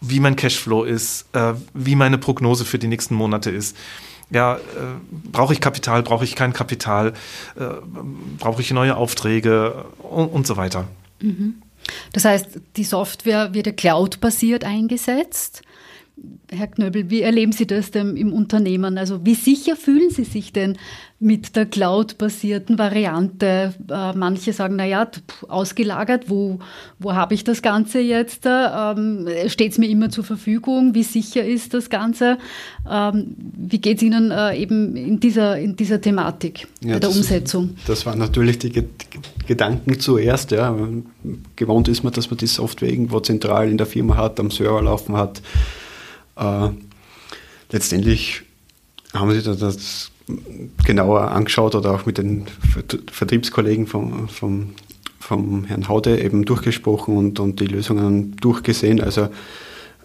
wie 0.00 0.20
mein 0.20 0.36
Cashflow 0.36 0.84
ist, 0.84 1.26
äh, 1.32 1.54
wie 1.74 1.96
meine 1.96 2.18
Prognose 2.18 2.64
für 2.64 2.78
die 2.78 2.88
nächsten 2.88 3.14
Monate 3.14 3.50
ist. 3.50 3.76
Ja, 4.30 4.56
äh, 4.56 4.58
brauche 5.30 5.52
ich 5.52 5.60
Kapital, 5.60 6.02
brauche 6.02 6.24
ich 6.24 6.34
kein 6.34 6.52
Kapital, 6.52 7.12
äh, 7.56 7.64
brauche 8.38 8.60
ich 8.60 8.72
neue 8.72 8.96
Aufträge 8.96 9.84
und, 9.98 10.28
und 10.28 10.46
so 10.46 10.56
weiter. 10.56 10.88
Mhm. 11.20 11.62
Das 12.12 12.24
heißt, 12.24 12.60
die 12.76 12.84
Software 12.84 13.54
wird 13.54 13.66
ja 13.66 13.72
cloud-basiert 13.72 14.64
eingesetzt. 14.64 15.62
Herr 16.50 16.66
Knöbel, 16.66 17.10
wie 17.10 17.20
erleben 17.20 17.52
Sie 17.52 17.66
das 17.66 17.90
denn 17.90 18.16
im 18.16 18.32
Unternehmen? 18.32 18.98
Also 18.98 19.24
wie 19.24 19.34
sicher 19.34 19.76
fühlen 19.76 20.10
Sie 20.10 20.24
sich 20.24 20.52
denn 20.52 20.78
mit 21.18 21.56
der 21.56 21.66
Cloud-basierten 21.66 22.78
Variante? 22.78 23.74
Äh, 23.90 24.12
manche 24.12 24.52
sagen, 24.52 24.76
naja, 24.76 25.08
ausgelagert, 25.48 26.28
wo, 26.28 26.58
wo 26.98 27.14
habe 27.14 27.34
ich 27.34 27.44
das 27.44 27.62
Ganze 27.62 28.00
jetzt? 28.00 28.44
Ähm, 28.46 29.28
Steht 29.46 29.72
es 29.72 29.78
mir 29.78 29.88
immer 29.88 30.10
zur 30.10 30.24
Verfügung? 30.24 30.94
Wie 30.94 31.02
sicher 31.02 31.44
ist 31.44 31.74
das 31.74 31.90
Ganze? 31.90 32.38
Ähm, 32.90 33.34
wie 33.38 33.78
geht 33.78 33.98
es 33.98 34.02
Ihnen 34.02 34.30
äh, 34.30 34.56
eben 34.56 34.96
in 34.96 35.20
dieser, 35.20 35.58
in 35.58 35.76
dieser 35.76 36.00
Thematik 36.00 36.66
ja, 36.80 36.94
bei 36.94 37.00
der 37.00 37.08
das, 37.08 37.16
Umsetzung? 37.16 37.76
Das 37.86 38.04
waren 38.06 38.18
natürlich 38.18 38.58
die 38.58 38.84
Gedanken 39.46 39.98
zuerst. 40.00 40.50
Ja. 40.50 40.76
Gewohnt 41.56 41.88
ist 41.88 42.04
man, 42.04 42.12
dass 42.12 42.30
man 42.30 42.38
die 42.38 42.46
Software 42.46 42.90
irgendwo 42.90 43.20
zentral 43.20 43.70
in 43.70 43.78
der 43.78 43.86
Firma 43.86 44.16
hat, 44.16 44.38
am 44.38 44.50
Server 44.50 44.82
laufen 44.82 45.16
hat 45.16 45.40
äh, 46.36 46.68
letztendlich 47.70 48.42
haben 49.12 49.28
wir 49.28 49.40
sich 49.40 49.58
das 49.58 50.10
genauer 50.84 51.30
angeschaut 51.30 51.74
oder 51.74 51.94
auch 51.94 52.06
mit 52.06 52.18
den 52.18 52.46
Vertriebskollegen 53.10 53.86
vom, 53.86 54.28
vom, 54.28 54.70
vom 55.20 55.64
Herrn 55.64 55.88
Haude 55.88 56.20
eben 56.20 56.44
durchgesprochen 56.44 57.16
und, 57.16 57.40
und 57.40 57.60
die 57.60 57.66
Lösungen 57.66 58.36
durchgesehen. 58.36 59.00
Also 59.00 59.28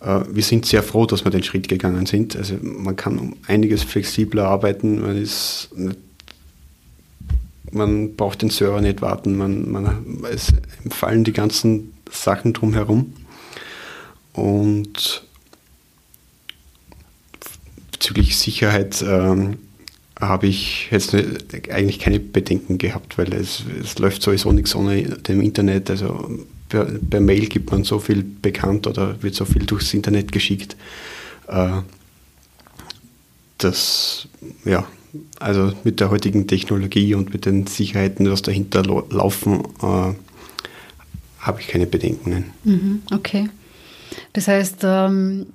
äh, 0.01 0.21
wir 0.29 0.43
sind 0.43 0.65
sehr 0.65 0.83
froh, 0.83 1.05
dass 1.05 1.23
wir 1.23 1.31
den 1.31 1.43
Schritt 1.43 1.67
gegangen 1.67 2.05
sind. 2.05 2.35
Also 2.35 2.55
man 2.61 2.95
kann 2.95 3.17
um 3.17 3.35
einiges 3.47 3.83
flexibler 3.83 4.47
arbeiten. 4.47 5.01
Man, 5.01 5.17
ist 5.17 5.69
man 7.71 8.15
braucht 8.15 8.41
den 8.41 8.49
Server 8.49 8.81
nicht 8.81 9.01
warten. 9.01 9.37
Man, 9.37 9.71
man, 9.71 10.17
es 10.31 10.53
fallen 10.89 11.23
die 11.23 11.33
ganzen 11.33 11.93
Sachen 12.09 12.53
drumherum. 12.53 13.13
Und 14.33 15.23
bezüglich 17.91 18.37
Sicherheit 18.37 19.03
ähm, 19.07 19.57
habe 20.21 20.47
ich 20.47 20.87
jetzt 20.91 21.15
eigentlich 21.15 21.99
keine 21.99 22.19
Bedenken 22.19 22.77
gehabt, 22.77 23.17
weil 23.17 23.33
es, 23.33 23.63
es 23.81 23.97
läuft 23.97 24.21
sowieso 24.21 24.51
nichts 24.51 24.75
ohne 24.75 25.01
dem 25.01 25.41
Internet. 25.41 25.89
Also 25.89 26.29
per, 26.69 26.85
per, 26.85 27.19
Mail 27.19 27.47
gibt 27.47 27.71
man 27.71 27.83
so 27.83 27.99
viel 27.99 28.23
bekannt 28.23 28.85
oder 28.85 29.21
wird 29.23 29.33
so 29.33 29.45
viel 29.45 29.65
durchs 29.65 29.93
Internet 29.93 30.31
geschickt. 30.31 30.77
Äh, 31.47 31.81
das, 33.57 34.27
ja, 34.63 34.87
also 35.39 35.73
mit 35.83 35.99
der 35.99 36.11
heutigen 36.11 36.47
Technologie 36.47 37.15
und 37.15 37.33
mit 37.33 37.45
den 37.45 37.65
Sicherheiten, 37.67 38.25
die 38.25 38.41
dahinter 38.41 38.83
laufen, 38.83 39.63
äh, 39.81 40.13
habe 41.39 41.59
ich 41.59 41.67
keine 41.67 41.87
Bedenken. 41.87 42.45
Mhm, 42.63 43.01
okay. 43.11 43.49
Das 44.33 44.47
heißt, 44.47 44.77
ähm 44.83 45.47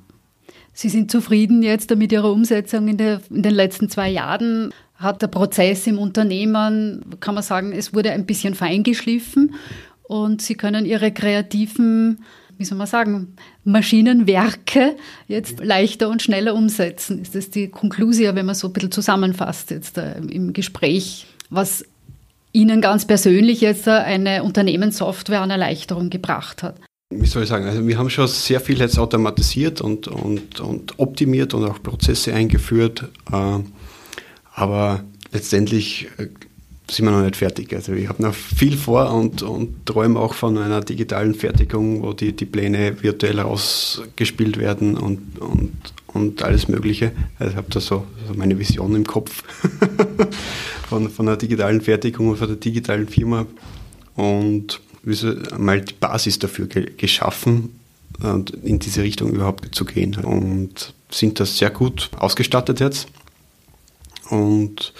Sie 0.79 0.91
sind 0.91 1.11
zufrieden 1.11 1.63
jetzt 1.63 1.97
mit 1.97 2.13
Ihrer 2.13 2.31
Umsetzung 2.31 2.87
in, 2.87 2.99
der, 2.99 3.23
in 3.31 3.43
den 3.43 3.55
letzten 3.55 3.89
zwei 3.89 4.11
Jahren. 4.11 4.75
Hat 4.97 5.23
der 5.23 5.29
Prozess 5.29 5.87
im 5.87 5.99
Unternehmen, 5.99 7.03
kann 7.21 7.35
man 7.35 7.43
sagen, 7.43 7.73
es 7.73 7.95
wurde 7.95 8.13
ein 8.13 8.27
bisschen 8.27 8.55
feingeschliffen 8.55 9.55
und 10.03 10.43
Sie 10.43 10.55
können 10.55 10.85
Ihre 10.85 11.13
kreativen, 11.13 12.19
wie 12.59 12.67
soll 12.67 12.77
man 12.77 12.87
sagen, 12.87 13.37
Maschinenwerke 13.65 14.97
jetzt 15.29 15.65
leichter 15.65 16.11
und 16.11 16.21
schneller 16.21 16.55
umsetzen. 16.55 17.23
Ist 17.23 17.35
das 17.35 17.49
die 17.49 17.69
Konklusion, 17.69 18.37
wenn 18.37 18.45
man 18.45 18.55
so 18.55 18.67
ein 18.67 18.75
bisschen 18.75 18.93
zusammenfasst 18.93 19.71
jetzt 19.71 19.97
äh, 19.97 20.19
im 20.19 20.53
Gespräch, 20.53 21.27
was 21.49 21.87
Ihnen 22.53 22.83
ganz 22.83 23.07
persönlich 23.07 23.63
jetzt 23.63 23.89
eine 23.89 24.43
Unternehmenssoftware 24.43 25.41
an 25.41 25.51
Erleichterung 25.51 26.11
gebracht 26.11 26.63
hat? 26.63 26.77
Wie 27.11 27.27
soll 27.27 27.45
ich 27.45 27.49
sagen, 27.49 27.67
also 27.67 27.87
wir 27.87 27.99
haben 27.99 28.11
schon 28.11 28.27
sehr 28.27 28.61
viel 28.61 28.79
jetzt 28.81 28.99
automatisiert 28.99 29.81
und, 29.81 30.09
und, 30.09 30.61
und 30.61 30.99
optimiert 30.99 31.55
und 31.55 31.65
auch 31.65 31.81
Prozesse 31.81 32.35
eingeführt, 32.35 33.05
äh, 33.33 33.59
aber 34.55 35.05
letztendlich 35.31 36.09
äh, 36.19 36.29
sind 36.91 37.05
wir 37.05 37.13
noch 37.13 37.23
nicht 37.23 37.37
fertig. 37.37 37.73
Also 37.75 37.93
ich 37.93 38.09
habe 38.09 38.23
noch 38.23 38.35
viel 38.35 38.77
vor 38.77 39.13
und, 39.13 39.43
und 39.43 39.87
träume 39.87 40.19
auch 40.19 40.35
von 40.35 40.59
einer 40.59 40.81
digitalen 40.81 41.35
Fertigung, 41.35 42.03
wo 42.03 42.13
die, 42.13 42.33
die 42.33 42.45
Pläne 42.45 43.01
virtuell 43.03 43.41
rausgespielt 43.41 44.57
werden 44.57 44.97
und, 44.97 45.39
und, 45.39 45.73
und 46.09 46.43
alles 46.43 46.69
Mögliche. 46.69 47.13
Also 47.39 47.53
ich 47.53 47.57
habe 47.57 47.71
da 47.71 47.81
so, 47.81 48.05
so, 48.27 48.35
meine 48.35 48.59
Vision 48.59 48.95
im 48.97 49.07
Kopf 49.07 49.43
von, 50.89 51.09
von 51.11 51.29
einer 51.29 51.37
digitalen 51.37 51.81
Fertigung 51.81 52.31
und 52.31 52.37
von 52.37 52.49
der 52.49 52.57
digitalen 52.57 53.09
Firma. 53.09 53.47
Und 54.15 54.81
mal 55.59 55.81
die 55.81 55.95
Basis 55.95 56.39
dafür 56.39 56.67
geschaffen, 56.67 57.79
in 58.63 58.79
diese 58.79 59.03
Richtung 59.03 59.31
überhaupt 59.33 59.75
zu 59.75 59.85
gehen. 59.85 60.17
Und 60.17 60.95
sind 61.11 61.41
das 61.41 61.59
sehr 61.59 61.71
gut 61.71 62.11
ausgestattet 62.19 62.81
jetzt 62.81 63.09
und 64.31 64.93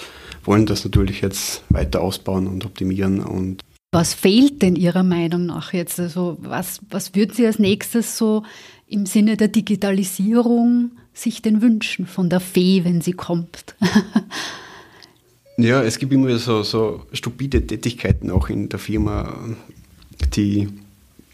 wollen 0.45 0.67
das 0.67 0.85
natürlich 0.85 1.21
jetzt 1.21 1.63
weiter 1.69 2.01
ausbauen 2.01 2.47
und 2.47 2.65
optimieren. 2.65 3.21
Und 3.21 3.61
was 3.93 4.15
fehlt 4.15 4.63
denn 4.63 4.77
Ihrer 4.77 5.03
Meinung 5.03 5.47
nach 5.47 5.73
jetzt? 5.73 5.99
Also 5.99 6.39
was, 6.41 6.81
was 6.91 7.15
würden 7.15 7.35
Sie 7.35 7.47
als 7.47 7.59
nächstes 7.59 8.17
so 8.17 8.45
im 8.87 9.07
Sinne 9.07 9.37
der 9.37 9.49
Digitalisierung 9.49 10.93
sich 11.13 11.43
denn 11.43 11.63
wünschen 11.63 12.07
von 12.07 12.31
der 12.31 12.41
Fee, 12.41 12.85
wenn 12.85 13.01
sie 13.01 13.15
kommt? 13.15 13.75
ja, 15.57 15.83
es 15.83 15.99
gibt 15.99 16.13
immer 16.13 16.37
so, 16.37 16.63
so 16.63 17.07
stupide 17.13 17.67
Tätigkeiten 17.67 18.31
auch 18.31 18.49
in 18.49 18.69
der 18.69 18.79
Firma 18.79 19.57
die, 20.35 20.69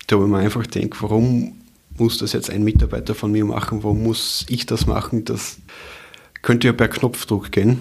da 0.06 0.18
wo 0.18 0.26
man 0.26 0.42
einfach 0.42 0.66
denkt, 0.66 1.02
warum 1.02 1.54
muss 1.98 2.18
das 2.18 2.32
jetzt 2.32 2.50
ein 2.50 2.64
Mitarbeiter 2.64 3.14
von 3.14 3.32
mir 3.32 3.44
machen, 3.44 3.82
warum 3.82 4.02
muss 4.02 4.44
ich 4.48 4.66
das 4.66 4.86
machen, 4.86 5.24
das 5.24 5.58
könnte 6.42 6.66
ja 6.66 6.72
per 6.72 6.88
Knopfdruck 6.88 7.52
gehen. 7.52 7.80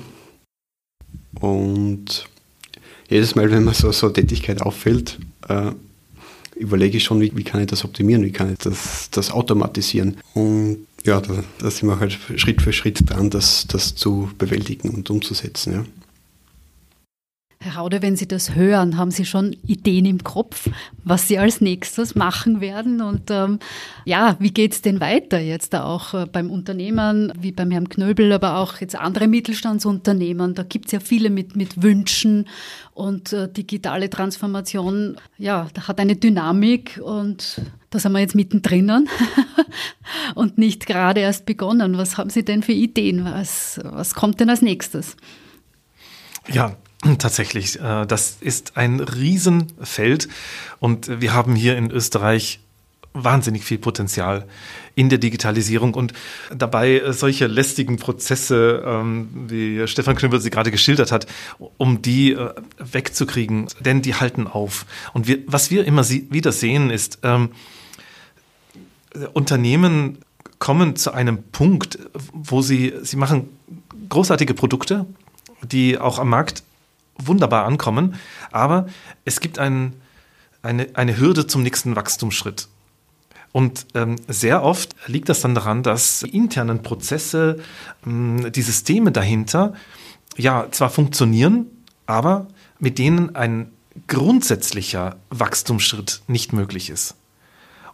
Und 1.40 2.26
jedes 3.10 3.36
Mal, 3.36 3.50
wenn 3.52 3.64
mir 3.64 3.74
so, 3.74 3.92
so 3.92 4.10
Tätigkeit 4.10 4.62
auffällt, 4.62 5.20
äh, 5.48 5.72
überlege 6.56 6.98
ich 6.98 7.04
schon, 7.04 7.20
wie, 7.20 7.36
wie, 7.36 7.44
kann 7.44 7.62
ich 7.62 7.68
das 7.68 7.84
optimieren, 7.84 8.24
wie 8.24 8.32
kann 8.32 8.52
ich 8.54 8.60
das, 8.60 9.10
das 9.10 9.32
automatisieren. 9.32 10.18
Und 10.34 10.86
ja, 11.04 11.20
da, 11.20 11.44
da 11.60 11.72
sind 11.72 11.90
wir 11.90 12.00
halt 12.00 12.18
Schritt 12.36 12.62
für 12.62 12.72
Schritt 12.72 13.10
dran, 13.10 13.30
das, 13.30 13.66
das 13.68 13.96
zu 13.96 14.30
bewältigen 14.38 14.90
und 14.90 15.10
umzusetzen. 15.10 15.74
Ja. 15.74 15.86
Herr 17.64 17.76
Raude, 17.76 18.02
wenn 18.02 18.16
Sie 18.16 18.28
das 18.28 18.56
hören, 18.56 18.98
haben 18.98 19.12
Sie 19.12 19.24
schon 19.24 19.56
Ideen 19.68 20.06
im 20.06 20.24
Kopf, 20.24 20.68
was 21.04 21.28
Sie 21.28 21.38
als 21.38 21.62
nächstes 21.62 22.16
machen 22.16 22.60
werden? 22.60 23.02
Und 23.02 23.30
ähm, 23.30 23.60
ja, 24.04 24.36
wie 24.40 24.50
geht 24.50 24.74
es 24.74 24.82
denn 24.82 25.00
weiter 25.00 25.40
jetzt 25.40 25.72
da 25.74 25.84
auch 25.84 26.16
äh, 26.16 26.26
beim 26.26 26.50
Unternehmen, 26.50 27.32
wie 27.40 27.52
beim 27.52 27.70
Herrn 27.70 27.88
Knöbel, 27.88 28.34
aber 28.34 28.58
auch 28.58 28.82
jetzt 28.82 28.96
andere 28.96 29.28
Mittelstandsunternehmen? 29.28 30.56
Da 30.56 30.64
gibt 30.64 30.88
es 30.88 30.92
ja 30.92 31.00
viele 31.00 31.30
mit, 31.30 31.56
mit 31.56 31.84
Wünschen 31.84 32.48
und 32.96 33.32
äh, 33.32 33.48
digitale 33.48 34.10
Transformation, 34.10 35.18
ja, 35.38 35.68
da 35.76 35.88
hat 35.88 36.00
eine 36.00 36.16
Dynamik 36.16 37.00
und 37.04 37.62
da 37.92 38.00
sind 38.00 38.14
wir 38.14 38.20
jetzt 38.22 38.34
mittendrin 38.34 38.90
und 40.34 40.58
nicht 40.58 40.88
gerade 40.88 41.20
erst 41.20 41.46
begonnen. 41.46 41.96
Was 42.00 42.18
haben 42.18 42.32
Sie 42.32 42.44
denn 42.44 42.64
für 42.64 42.72
Ideen? 42.72 43.24
Was, 43.24 43.80
was 43.84 44.16
kommt 44.16 44.40
denn 44.40 44.50
als 44.50 44.64
nächstes? 44.64 45.16
Ja, 46.52 46.76
Tatsächlich, 47.18 47.80
äh, 47.80 48.06
das 48.06 48.38
ist 48.42 48.78
ein 48.78 49.00
Riesenfeld 49.00 50.28
und 50.80 51.22
wir 51.22 51.34
haben 51.34 51.56
hier 51.56 51.78
in 51.78 51.92
Österreich 51.92 52.60
wahnsinnig 53.14 53.66
viel 53.66 53.78
Potenzial 53.78 54.48
in 54.96 55.10
der 55.10 55.18
Digitalisierung 55.18 55.94
und 55.94 56.14
dabei 56.56 57.00
äh, 57.00 57.14
solche 57.14 57.48
lästigen 57.48 57.98
Prozesse, 57.98 58.84
ähm, 58.86 59.30
wie 59.48 59.86
Stefan 59.88 60.16
Knüppel 60.16 60.40
sie 60.40 60.50
gerade 60.50 60.72
geschildert 60.72 61.12
hat, 61.12 61.28
um 61.78 62.02
die 62.02 62.34
äh, 62.34 62.54
wegzukriegen, 62.78 63.68
denn 63.80 64.02
die 64.02 64.16
halten 64.16 64.48
auf. 64.48 64.86
Und 65.14 65.28
wir, 65.28 65.40
was 65.48 65.72
wir 65.72 65.86
immer 65.86 66.08
wieder 66.08 66.52
sehen, 66.52 66.90
ist, 66.90 67.20
ähm, 67.24 67.50
Unternehmen 69.34 70.20
kommen 70.60 70.96
zu 70.96 71.12
einem 71.12 71.44
Punkt, 71.52 72.00
wo 72.32 72.62
sie, 72.62 72.94
sie 73.02 73.18
machen 73.18 73.50
großartige 74.08 74.54
Produkte, 74.54 75.06
die 75.64 75.98
auch 75.98 76.18
am 76.18 76.30
Markt 76.30 76.64
wunderbar 77.28 77.66
ankommen, 77.66 78.16
aber 78.52 78.88
es 79.26 79.40
gibt 79.40 79.60
ein, 79.60 79.94
eine, 80.62 80.88
eine 80.94 81.18
Hürde 81.18 81.48
zum 81.48 81.64
nächsten 81.64 81.96
Wachstumsschritt. 81.96 82.68
Und 83.52 83.86
ähm, 83.96 84.16
sehr 84.28 84.64
oft 84.64 84.96
liegt 85.08 85.28
das 85.28 85.42
dann 85.42 85.56
daran, 85.56 85.84
dass 85.84 86.20
die 86.20 86.36
internen 86.36 86.84
Prozesse, 86.84 87.60
ähm, 88.06 88.52
die 88.52 88.62
Systeme 88.62 89.12
dahinter, 89.12 89.74
ja, 90.38 90.68
zwar 90.72 90.90
funktionieren, 90.90 91.66
aber 92.06 92.48
mit 92.80 92.98
denen 92.98 93.36
ein 93.36 93.72
grundsätzlicher 94.08 95.18
Wachstumsschritt 95.30 96.22
nicht 96.28 96.54
möglich 96.54 96.90
ist. 96.90 97.16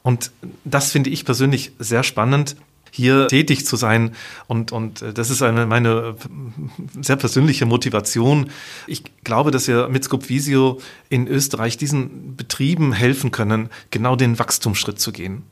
Und 0.04 0.32
das 0.64 0.92
finde 0.92 1.10
ich 1.10 1.26
persönlich 1.26 1.72
sehr 1.80 2.04
spannend, 2.04 2.56
hier 2.92 3.28
tätig 3.28 3.66
zu 3.66 3.76
sein. 3.76 4.12
Und, 4.48 4.72
und 4.72 5.02
äh, 5.02 5.14
das 5.14 5.30
ist 5.30 5.42
eine, 5.42 5.66
meine 5.66 6.16
äh, 6.18 7.02
sehr 7.02 7.16
persönliche 7.16 7.66
Motivation. 7.66 8.50
Ich 8.88 9.04
glaube, 9.24 9.52
dass 9.52 9.68
wir 9.68 9.88
mit 9.90 10.04
Scopvisio 10.04 10.80
in 11.10 11.28
Österreich 11.28 11.78
diesen 11.78 12.36
Betrieben 12.36 12.94
helfen 12.94 13.32
können, 13.32 13.70
genau 13.92 14.16
den 14.16 14.40
Wachstumsschritt 14.40 15.00
zu 15.00 15.12
gehen. 15.12 15.44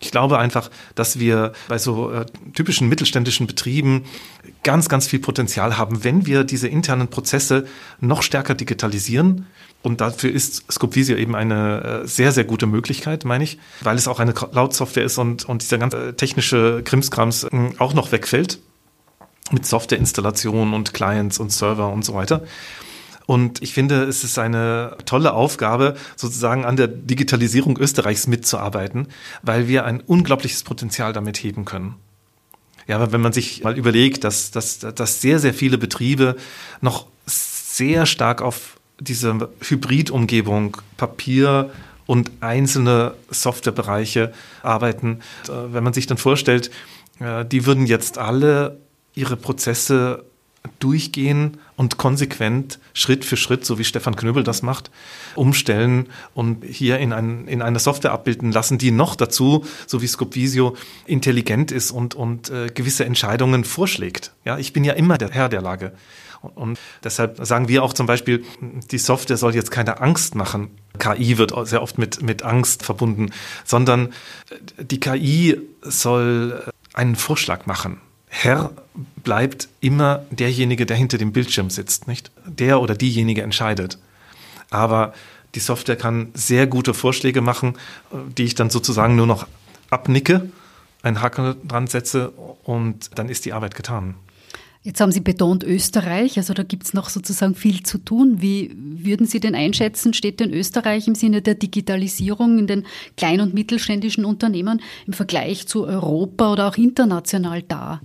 Ich 0.00 0.10
glaube 0.10 0.38
einfach, 0.38 0.70
dass 0.94 1.18
wir 1.18 1.52
bei 1.68 1.78
so 1.78 2.10
äh, 2.10 2.26
typischen 2.54 2.88
mittelständischen 2.88 3.46
Betrieben 3.46 4.04
ganz, 4.62 4.88
ganz 4.88 5.06
viel 5.06 5.18
Potenzial 5.18 5.76
haben, 5.76 6.04
wenn 6.04 6.26
wir 6.26 6.44
diese 6.44 6.68
internen 6.68 7.08
Prozesse 7.08 7.66
noch 8.00 8.22
stärker 8.22 8.54
digitalisieren. 8.54 9.46
Und 9.82 10.00
dafür 10.00 10.30
ist 10.30 10.70
Scopevisio 10.70 11.16
eben 11.16 11.34
eine 11.34 12.02
äh, 12.02 12.06
sehr, 12.06 12.32
sehr 12.32 12.44
gute 12.44 12.66
Möglichkeit, 12.66 13.24
meine 13.24 13.44
ich, 13.44 13.58
weil 13.82 13.96
es 13.96 14.08
auch 14.08 14.20
eine 14.20 14.32
Cloud-Software 14.32 15.04
ist 15.04 15.18
und, 15.18 15.44
und 15.44 15.62
dieser 15.62 15.78
ganze 15.78 16.16
technische 16.16 16.82
Krimskrams 16.82 17.44
äh, 17.44 17.70
auch 17.78 17.94
noch 17.94 18.12
wegfällt 18.12 18.58
mit 19.50 19.66
Softwareinstallation 19.66 20.74
und 20.74 20.94
Clients 20.94 21.38
und 21.38 21.52
Server 21.52 21.92
und 21.92 22.04
so 22.04 22.14
weiter. 22.14 22.42
Und 23.30 23.62
ich 23.62 23.74
finde, 23.74 24.02
es 24.06 24.24
ist 24.24 24.40
eine 24.40 24.96
tolle 25.06 25.34
Aufgabe, 25.34 25.94
sozusagen 26.16 26.64
an 26.64 26.74
der 26.74 26.88
Digitalisierung 26.88 27.78
Österreichs 27.78 28.26
mitzuarbeiten, 28.26 29.06
weil 29.42 29.68
wir 29.68 29.84
ein 29.84 30.00
unglaubliches 30.00 30.64
Potenzial 30.64 31.12
damit 31.12 31.36
heben 31.38 31.64
können. 31.64 31.94
Ja, 32.88 32.96
aber 32.96 33.12
wenn 33.12 33.20
man 33.20 33.32
sich 33.32 33.62
mal 33.62 33.78
überlegt, 33.78 34.24
dass, 34.24 34.50
dass, 34.50 34.80
dass 34.80 35.20
sehr, 35.20 35.38
sehr 35.38 35.54
viele 35.54 35.78
Betriebe 35.78 36.34
noch 36.80 37.06
sehr 37.24 38.04
stark 38.04 38.42
auf 38.42 38.80
diese 38.98 39.48
Hybridumgebung 39.60 40.78
Papier 40.96 41.70
und 42.06 42.32
einzelne 42.40 43.14
Softwarebereiche 43.30 44.32
arbeiten. 44.64 45.20
Äh, 45.46 45.72
wenn 45.72 45.84
man 45.84 45.92
sich 45.92 46.08
dann 46.08 46.18
vorstellt, 46.18 46.72
äh, 47.20 47.44
die 47.44 47.64
würden 47.64 47.86
jetzt 47.86 48.18
alle 48.18 48.80
ihre 49.14 49.36
Prozesse 49.36 50.24
durchgehen 50.80 51.58
und 51.80 51.96
konsequent 51.96 52.78
Schritt 52.92 53.24
für 53.24 53.38
Schritt, 53.38 53.64
so 53.64 53.78
wie 53.78 53.84
Stefan 53.84 54.14
Knöbel 54.14 54.44
das 54.44 54.60
macht, 54.60 54.90
umstellen 55.34 56.10
und 56.34 56.62
hier 56.62 56.98
in, 56.98 57.14
ein, 57.14 57.48
in 57.48 57.62
eine 57.62 57.78
Software 57.78 58.12
abbilden 58.12 58.52
lassen, 58.52 58.76
die 58.76 58.90
noch 58.90 59.16
dazu, 59.16 59.64
so 59.86 60.02
wie 60.02 60.06
Scopvisio, 60.06 60.76
intelligent 61.06 61.72
ist 61.72 61.90
und, 61.90 62.14
und 62.14 62.50
äh, 62.50 62.66
gewisse 62.66 63.06
Entscheidungen 63.06 63.64
vorschlägt. 63.64 64.32
Ja, 64.44 64.58
ich 64.58 64.74
bin 64.74 64.84
ja 64.84 64.92
immer 64.92 65.16
der 65.16 65.30
Herr 65.30 65.48
der 65.48 65.62
Lage. 65.62 65.92
Und, 66.42 66.78
deshalb 67.02 67.38
sagen 67.46 67.68
wir 67.68 67.82
auch 67.82 67.94
zum 67.94 68.04
Beispiel, 68.04 68.44
die 68.90 68.98
Software 68.98 69.38
soll 69.38 69.54
jetzt 69.54 69.70
keine 69.70 70.02
Angst 70.02 70.34
machen. 70.34 70.68
KI 70.98 71.38
wird 71.38 71.54
sehr 71.66 71.80
oft 71.80 71.96
mit, 71.96 72.20
mit 72.20 72.42
Angst 72.42 72.82
verbunden, 72.82 73.30
sondern 73.64 74.10
die 74.78 75.00
KI 75.00 75.58
soll 75.80 76.62
äh, 76.66 76.70
einen 76.92 77.16
Vorschlag 77.16 77.64
machen 77.64 78.02
Herr 78.32 78.70
bleibt 79.22 79.68
immer 79.80 80.24
derjenige, 80.30 80.86
der 80.86 80.96
hinter 80.96 81.18
dem 81.18 81.32
Bildschirm 81.32 81.68
sitzt, 81.68 82.08
nicht? 82.08 82.30
Der 82.46 82.80
oder 82.80 82.94
diejenige 82.94 83.42
entscheidet. 83.42 83.98
Aber 84.70 85.12
die 85.56 85.60
Software 85.60 85.96
kann 85.96 86.28
sehr 86.32 86.66
gute 86.68 86.94
Vorschläge 86.94 87.40
machen, 87.40 87.74
die 88.38 88.44
ich 88.44 88.54
dann 88.54 88.70
sozusagen 88.70 89.16
nur 89.16 89.26
noch 89.26 89.46
abnicke, 89.90 90.48
einen 91.02 91.20
Haken 91.20 91.56
dran 91.66 91.88
setze 91.88 92.30
und 92.64 93.10
dann 93.18 93.28
ist 93.28 93.44
die 93.44 93.52
Arbeit 93.52 93.74
getan. 93.74 94.14
Jetzt 94.82 95.02
haben 95.02 95.12
Sie 95.12 95.20
betont 95.20 95.62
Österreich, 95.62 96.38
also 96.38 96.54
da 96.54 96.62
gibt 96.62 96.84
es 96.84 96.94
noch 96.94 97.10
sozusagen 97.10 97.54
viel 97.54 97.82
zu 97.82 97.98
tun. 97.98 98.40
Wie 98.40 98.74
würden 98.74 99.26
Sie 99.26 99.38
denn 99.38 99.54
einschätzen, 99.54 100.14
steht 100.14 100.40
denn 100.40 100.54
Österreich 100.54 101.06
im 101.06 101.14
Sinne 101.14 101.42
der 101.42 101.54
Digitalisierung 101.54 102.58
in 102.58 102.66
den 102.66 102.86
kleinen 103.18 103.42
und 103.42 103.52
mittelständischen 103.52 104.24
Unternehmen 104.24 104.80
im 105.06 105.12
Vergleich 105.12 105.66
zu 105.66 105.84
Europa 105.84 106.50
oder 106.50 106.68
auch 106.68 106.78
international 106.78 107.60
da? 107.60 108.00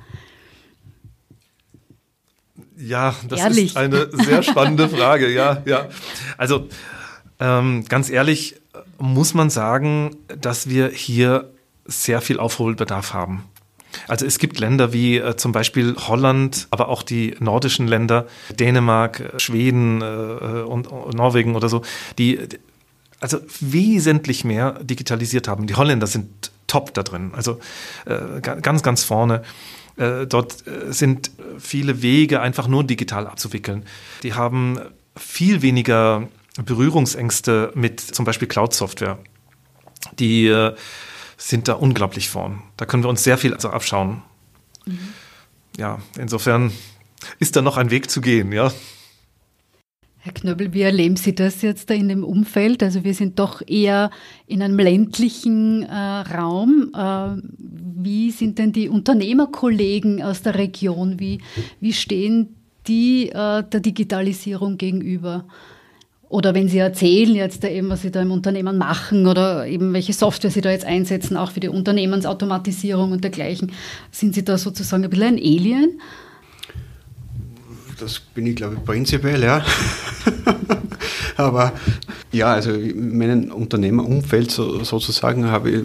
Ja, 2.78 3.16
das 3.28 3.40
ehrlich. 3.40 3.68
ist 3.68 3.78
eine 3.78 4.10
sehr 4.12 4.44
spannende 4.44 4.90
Frage. 4.90 5.32
Ja, 5.32 5.62
ja. 5.66 5.88
Also 6.38 6.68
ähm, 7.40 7.86
ganz 7.88 8.10
ehrlich 8.10 8.56
muss 8.98 9.34
man 9.34 9.50
sagen, 9.50 10.16
dass 10.40 10.70
wir 10.70 10.90
hier 10.90 11.50
sehr 11.86 12.22
viel 12.22 12.40
Aufholbedarf 12.40 13.14
haben. 13.14 13.46
Also 14.08 14.26
es 14.26 14.40
gibt 14.40 14.60
Länder 14.60 14.94
wie 14.94 15.18
äh, 15.18 15.36
zum 15.38 15.52
Beispiel 15.52 15.96
Holland, 15.96 16.68
aber 16.72 16.90
auch 16.90 17.04
die 17.04 17.36
nordischen 17.40 17.88
Länder, 17.88 18.28
Dänemark, 18.60 19.20
äh, 19.20 19.40
Schweden 19.40 20.02
äh, 20.02 20.06
und, 20.06 20.88
und 20.88 21.16
Norwegen 21.16 21.56
oder 21.56 21.70
so, 21.70 21.82
die 22.18 22.40
also 23.20 23.40
wesentlich 23.60 24.44
mehr 24.44 24.80
digitalisiert 24.84 25.48
haben. 25.48 25.68
Die 25.68 25.76
Holländer 25.76 26.08
sind 26.08 26.52
top 26.68 26.94
da 26.94 27.04
drin, 27.04 27.32
also 27.36 27.60
äh, 28.06 28.42
ganz, 28.42 28.84
ganz 28.84 29.04
vorne. 29.04 29.44
Äh, 29.98 30.28
dort 30.28 30.68
äh, 30.68 30.92
sind 30.92 31.32
viele 31.58 32.02
Wege 32.02 32.42
einfach 32.42 32.68
nur 32.68 32.84
digital 32.84 33.28
abzuwickeln. 33.28 33.84
Die 34.24 34.34
haben 34.34 34.80
viel 35.16 35.62
weniger 35.62 36.28
Berührungsängste 36.64 37.72
mit 37.76 38.00
zum 38.02 38.26
Beispiel 38.26 38.48
Cloud-Software. 38.48 39.18
Die 40.20 40.48
äh, 40.48 40.76
sind 41.38 41.68
da 41.68 41.74
unglaublich 41.74 42.30
vorn. 42.30 42.62
Da 42.78 42.86
können 42.86 43.04
wir 43.04 43.10
uns 43.10 43.24
sehr 43.24 43.38
viel 43.38 43.54
also 43.54 43.70
abschauen. 43.70 44.22
Mhm. 44.86 45.00
Ja, 45.78 46.00
insofern 46.18 46.72
ist 47.40 47.56
da 47.56 47.62
noch 47.62 47.78
ein 47.78 47.92
Weg 47.92 48.10
zu 48.10 48.22
gehen, 48.22 48.52
ja. 48.52 48.72
Herr 50.26 50.34
Knöbel, 50.34 50.74
wie 50.74 50.82
erleben 50.82 51.18
Sie 51.18 51.36
das 51.36 51.62
jetzt 51.62 51.92
da 51.92 51.94
in 51.94 52.08
dem 52.08 52.24
Umfeld? 52.24 52.82
Also 52.82 53.04
wir 53.04 53.14
sind 53.14 53.38
doch 53.38 53.62
eher 53.68 54.10
in 54.48 54.64
einem 54.64 54.80
ländlichen 54.80 55.84
äh, 55.84 55.94
Raum. 55.94 56.92
Äh, 56.96 57.44
wie 57.60 58.32
sind 58.32 58.58
denn 58.58 58.72
die 58.72 58.90
Unternehmerkollegen 58.90 60.24
aus 60.24 60.42
der 60.42 60.56
Region? 60.56 61.20
Wie, 61.20 61.42
wie 61.80 61.94
stehen 61.94 62.56
die 62.88 63.30
äh, 63.30 63.62
der 63.72 63.80
Digitalisierung 63.82 64.80
gegenüber? 64.80 65.46
Oder 66.28 66.56
wenn 66.56 66.70
Sie 66.70 66.80
erzählen 66.80 67.36
jetzt 67.36 67.64
da 67.64 67.68
eben, 67.68 67.90
was 67.90 68.02
Sie 68.02 68.10
da 68.10 68.24
im 68.24 68.32
Unternehmen 68.32 68.80
machen 68.80 69.28
oder 69.28 69.68
eben 69.68 69.94
welche 69.94 70.14
Software 70.14 70.50
Sie 70.50 70.62
da 70.62 70.72
jetzt 70.72 70.86
einsetzen, 70.86 71.38
auch 71.38 71.52
für 71.52 71.60
die 71.60 71.70
Unternehmensautomatisierung 71.70 73.12
und 73.12 73.24
dergleichen, 73.24 73.74
sind 74.10 74.34
Sie 74.34 74.44
da 74.44 74.58
sozusagen 74.58 75.04
ein 75.04 75.10
bisschen 75.12 75.36
ein 75.36 75.38
Alien? 75.38 76.00
Das 78.00 78.20
bin 78.20 78.46
ich, 78.48 78.56
glaube 78.56 78.76
ich, 78.76 78.84
prinzipiell, 78.84 79.44
ja. 79.44 79.64
Aber 81.38 81.74
ja, 82.32 82.48
also 82.54 82.72
in 82.72 83.18
meinem 83.18 83.52
Unternehmerumfeld 83.52 84.52
so, 84.52 84.84
sozusagen 84.84 85.46
habe 85.46 85.72
ich 85.72 85.84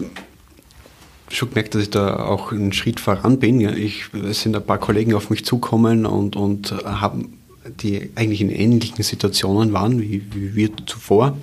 schon 1.29 1.49
gemerkt, 1.49 1.75
dass 1.75 1.83
ich 1.83 1.89
da 1.89 2.17
auch 2.17 2.51
einen 2.51 2.73
Schritt 2.73 2.99
voran 2.99 3.39
bin. 3.39 3.61
Ich, 3.61 4.05
es 4.13 4.41
sind 4.41 4.55
ein 4.55 4.65
paar 4.65 4.77
Kollegen 4.77 5.13
auf 5.13 5.29
mich 5.29 5.45
zukommen 5.45 6.05
und, 6.05 6.35
und 6.35 6.71
haben 6.83 7.37
die 7.65 8.09
eigentlich 8.15 8.41
in 8.41 8.49
ähnlichen 8.49 9.03
Situationen 9.03 9.71
waren 9.73 10.01
wie, 10.01 10.23
wie 10.33 10.55
wir 10.55 10.69
zuvor 10.85 11.37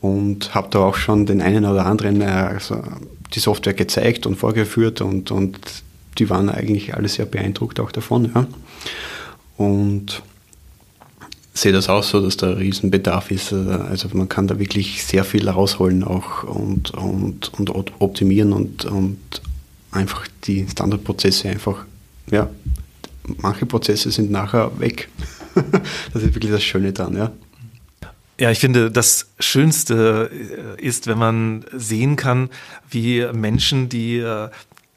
und 0.00 0.54
habe 0.54 0.68
da 0.70 0.80
auch 0.80 0.96
schon 0.96 1.26
den 1.26 1.40
einen 1.40 1.64
oder 1.64 1.86
anderen 1.86 2.20
äh, 2.20 2.24
also 2.24 2.82
die 3.34 3.40
Software 3.40 3.74
gezeigt 3.74 4.26
und 4.26 4.36
vorgeführt 4.36 5.00
und, 5.00 5.30
und 5.30 5.58
die 6.18 6.28
waren 6.28 6.48
eigentlich 6.48 6.94
alle 6.94 7.08
sehr 7.08 7.26
beeindruckt 7.26 7.78
auch 7.78 7.92
davon. 7.92 8.32
Ja. 8.34 8.46
Und 9.60 10.22
sehe 11.52 11.70
das 11.70 11.90
auch 11.90 12.02
so, 12.02 12.22
dass 12.22 12.38
da 12.38 12.46
ein 12.46 12.56
Riesenbedarf 12.56 13.30
ist. 13.30 13.52
Also 13.52 14.08
man 14.14 14.26
kann 14.26 14.46
da 14.46 14.58
wirklich 14.58 15.04
sehr 15.04 15.22
viel 15.22 15.46
rausholen 15.46 16.02
auch 16.02 16.44
und, 16.44 16.92
und, 16.92 17.52
und 17.58 17.92
optimieren 18.00 18.54
und, 18.54 18.86
und 18.86 19.18
einfach 19.90 20.26
die 20.44 20.66
Standardprozesse 20.66 21.50
einfach, 21.50 21.84
ja, 22.30 22.48
manche 23.42 23.66
Prozesse 23.66 24.10
sind 24.10 24.30
nachher 24.30 24.80
weg. 24.80 25.10
das 26.14 26.22
ist 26.22 26.34
wirklich 26.34 26.52
das 26.52 26.64
Schöne 26.64 26.94
dran, 26.94 27.14
ja. 27.14 27.30
Ja, 28.38 28.50
ich 28.50 28.60
finde, 28.60 28.90
das 28.90 29.26
Schönste 29.40 30.30
äh, 30.78 30.82
ist, 30.82 31.06
wenn 31.06 31.18
man 31.18 31.66
sehen 31.74 32.16
kann, 32.16 32.48
wie 32.88 33.26
Menschen, 33.34 33.90
die 33.90 34.16
äh, 34.16 34.48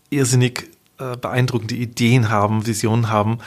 irrsinnig 0.10 0.70
äh, 1.00 1.18
beeindruckende 1.18 1.76
Ideen 1.76 2.30
haben, 2.30 2.66
Visionen 2.66 3.10
haben, 3.10 3.40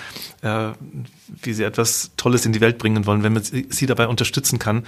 wie 1.43 1.53
sie 1.53 1.65
etwas 1.65 2.13
Tolles 2.17 2.47
in 2.47 2.53
die 2.53 2.61
Welt 2.61 2.79
bringen 2.79 3.07
wollen, 3.07 3.23
wenn 3.23 3.33
man 3.33 3.43
sie 3.43 3.87
dabei 3.87 4.07
unterstützen 4.07 4.59
kann, 4.59 4.85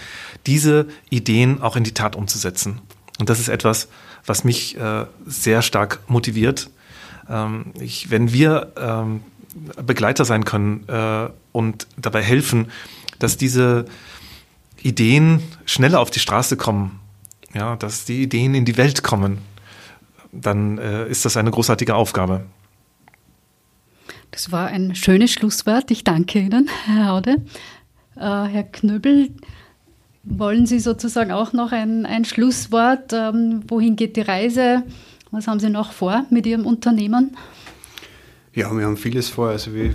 diese 0.47 0.87
Ideen 1.11 1.63
auch 1.63 1.75
in 1.75 1.85
die 1.85 1.95
Tat 1.95 2.15
umzusetzen. 2.15 2.81
Und 3.19 3.29
das 3.29 3.41
ist 3.41 3.49
etwas, 3.49 3.89
was 4.25 4.45
mich 4.45 4.77
sehr 5.27 5.63
stark 5.63 6.01
motiviert. 6.07 6.71
Ähm, 7.29 7.73
ich, 7.81 8.11
wenn 8.11 8.33
wir 8.33 8.73
ähm, 8.77 9.23
Begleiter 9.83 10.25
sein 10.25 10.45
können 10.45 10.89
äh, 10.89 11.29
und 11.53 11.87
dabei 11.97 12.23
helfen, 12.23 12.71
dass 13.19 13.37
diese 13.37 13.87
Ideen 14.83 15.43
schneller 15.65 16.01
auf 16.01 16.11
die 16.11 16.21
Straße 16.21 16.57
kommen, 16.57 17.01
ja, 17.55 17.77
dass 17.77 18.05
die 18.05 18.23
Ideen 18.23 18.55
in 18.55 18.65
die 18.65 18.77
Welt 18.77 19.03
kommen, 19.03 19.39
dann 20.41 20.79
äh, 20.79 21.09
ist 21.09 21.25
das 21.25 21.37
eine 21.37 21.51
großartige 21.51 21.95
Aufgabe. 21.95 22.45
Das 24.31 24.53
war 24.53 24.69
ein 24.69 24.95
schönes 24.95 25.33
Schlusswort. 25.33 25.91
Ich 25.91 26.05
danke 26.05 26.39
Ihnen, 26.39 26.69
Herr 26.85 27.09
Haude. 27.09 27.37
Äh, 28.17 28.21
Herr 28.21 28.65
Knöbel, 28.65 29.31
wollen 30.25 30.67
Sie 30.67 30.79
sozusagen 30.79 31.33
auch 31.33 31.53
noch 31.53 31.73
ein, 31.73 32.07
ein 32.07 32.25
Schlusswort? 32.25 33.13
Ähm, 33.13 33.63
wohin 33.69 33.97
geht 33.97 34.17
die 34.17 34.23
Reise? 34.23 34.83
Was 35.31 35.47
haben 35.47 35.61
Sie 35.61 35.71
noch 35.71 35.93
vor 35.93 36.25
mit 36.31 36.47
Ihrem 36.47 36.67
Unternehmen? 36.67 37.37
Ja, 38.55 38.77
wir 38.77 38.87
haben 38.87 38.97
vieles 38.97 39.29
vor. 39.29 39.51
Also 39.51 39.75
wir, 39.75 39.95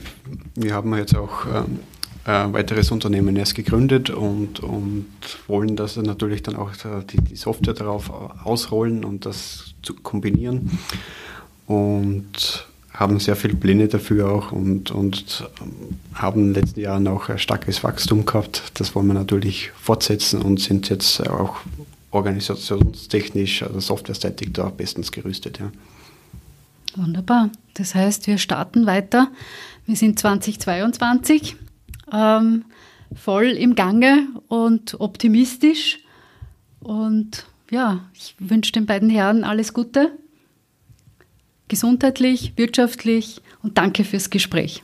wir 0.55 0.73
haben 0.73 0.95
jetzt 0.95 1.15
auch 1.15 1.45
ähm, 1.45 1.79
ein 2.25 2.53
weiteres 2.53 2.91
Unternehmen 2.91 3.35
erst 3.35 3.55
gegründet 3.55 4.09
und, 4.09 4.61
und 4.61 5.07
wollen 5.47 5.75
das 5.75 5.97
natürlich 5.97 6.41
dann 6.43 6.55
auch 6.55 6.71
die, 7.11 7.17
die 7.21 7.35
Software 7.35 7.73
darauf 7.73 8.09
ausrollen 8.45 9.03
und 9.03 9.25
das 9.25 9.73
zu 9.81 9.93
kombinieren. 9.95 10.79
Und 11.67 12.67
haben 12.93 13.19
sehr 13.19 13.35
viele 13.35 13.55
Pläne 13.55 13.87
dafür 13.87 14.31
auch 14.31 14.51
und, 14.51 14.91
und 14.91 15.49
haben 16.13 16.41
in 16.41 16.53
den 16.53 16.61
letzten 16.61 16.79
Jahren 16.79 17.07
auch 17.07 17.27
ein 17.29 17.39
starkes 17.39 17.83
Wachstum 17.83 18.25
gehabt. 18.25 18.63
Das 18.75 18.93
wollen 18.93 19.07
wir 19.07 19.15
natürlich 19.15 19.71
fortsetzen 19.71 20.41
und 20.41 20.59
sind 20.59 20.89
jetzt 20.89 21.27
auch 21.27 21.57
organisationstechnisch, 22.11 23.63
also 23.63 23.79
softwareseitig 23.79 24.53
da 24.53 24.69
bestens 24.69 25.11
gerüstet. 25.11 25.59
Ja. 25.59 25.71
Wunderbar. 26.95 27.49
Das 27.73 27.95
heißt, 27.95 28.27
wir 28.27 28.37
starten 28.37 28.85
weiter. 28.85 29.31
Wir 29.87 29.95
sind 29.95 30.19
2022 30.19 31.55
ähm, 32.13 32.65
voll 33.15 33.45
im 33.45 33.75
Gange 33.75 34.27
und 34.47 34.99
optimistisch. 34.99 35.99
Und 36.79 37.45
ja, 37.71 38.05
ich 38.13 38.35
wünsche 38.39 38.71
den 38.71 38.85
beiden 38.85 39.09
Herren 39.09 39.43
alles 39.43 39.73
Gute 39.73 40.11
gesundheitlich, 41.67 42.53
wirtschaftlich 42.55 43.41
und 43.63 43.77
danke 43.77 44.03
fürs 44.03 44.29
Gespräch. 44.29 44.83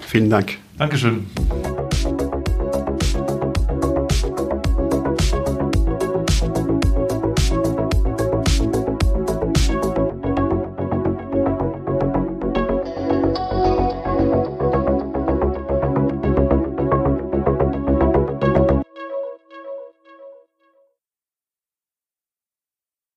Vielen 0.00 0.30
Dank. 0.30 0.56
Dankeschön. 0.78 1.26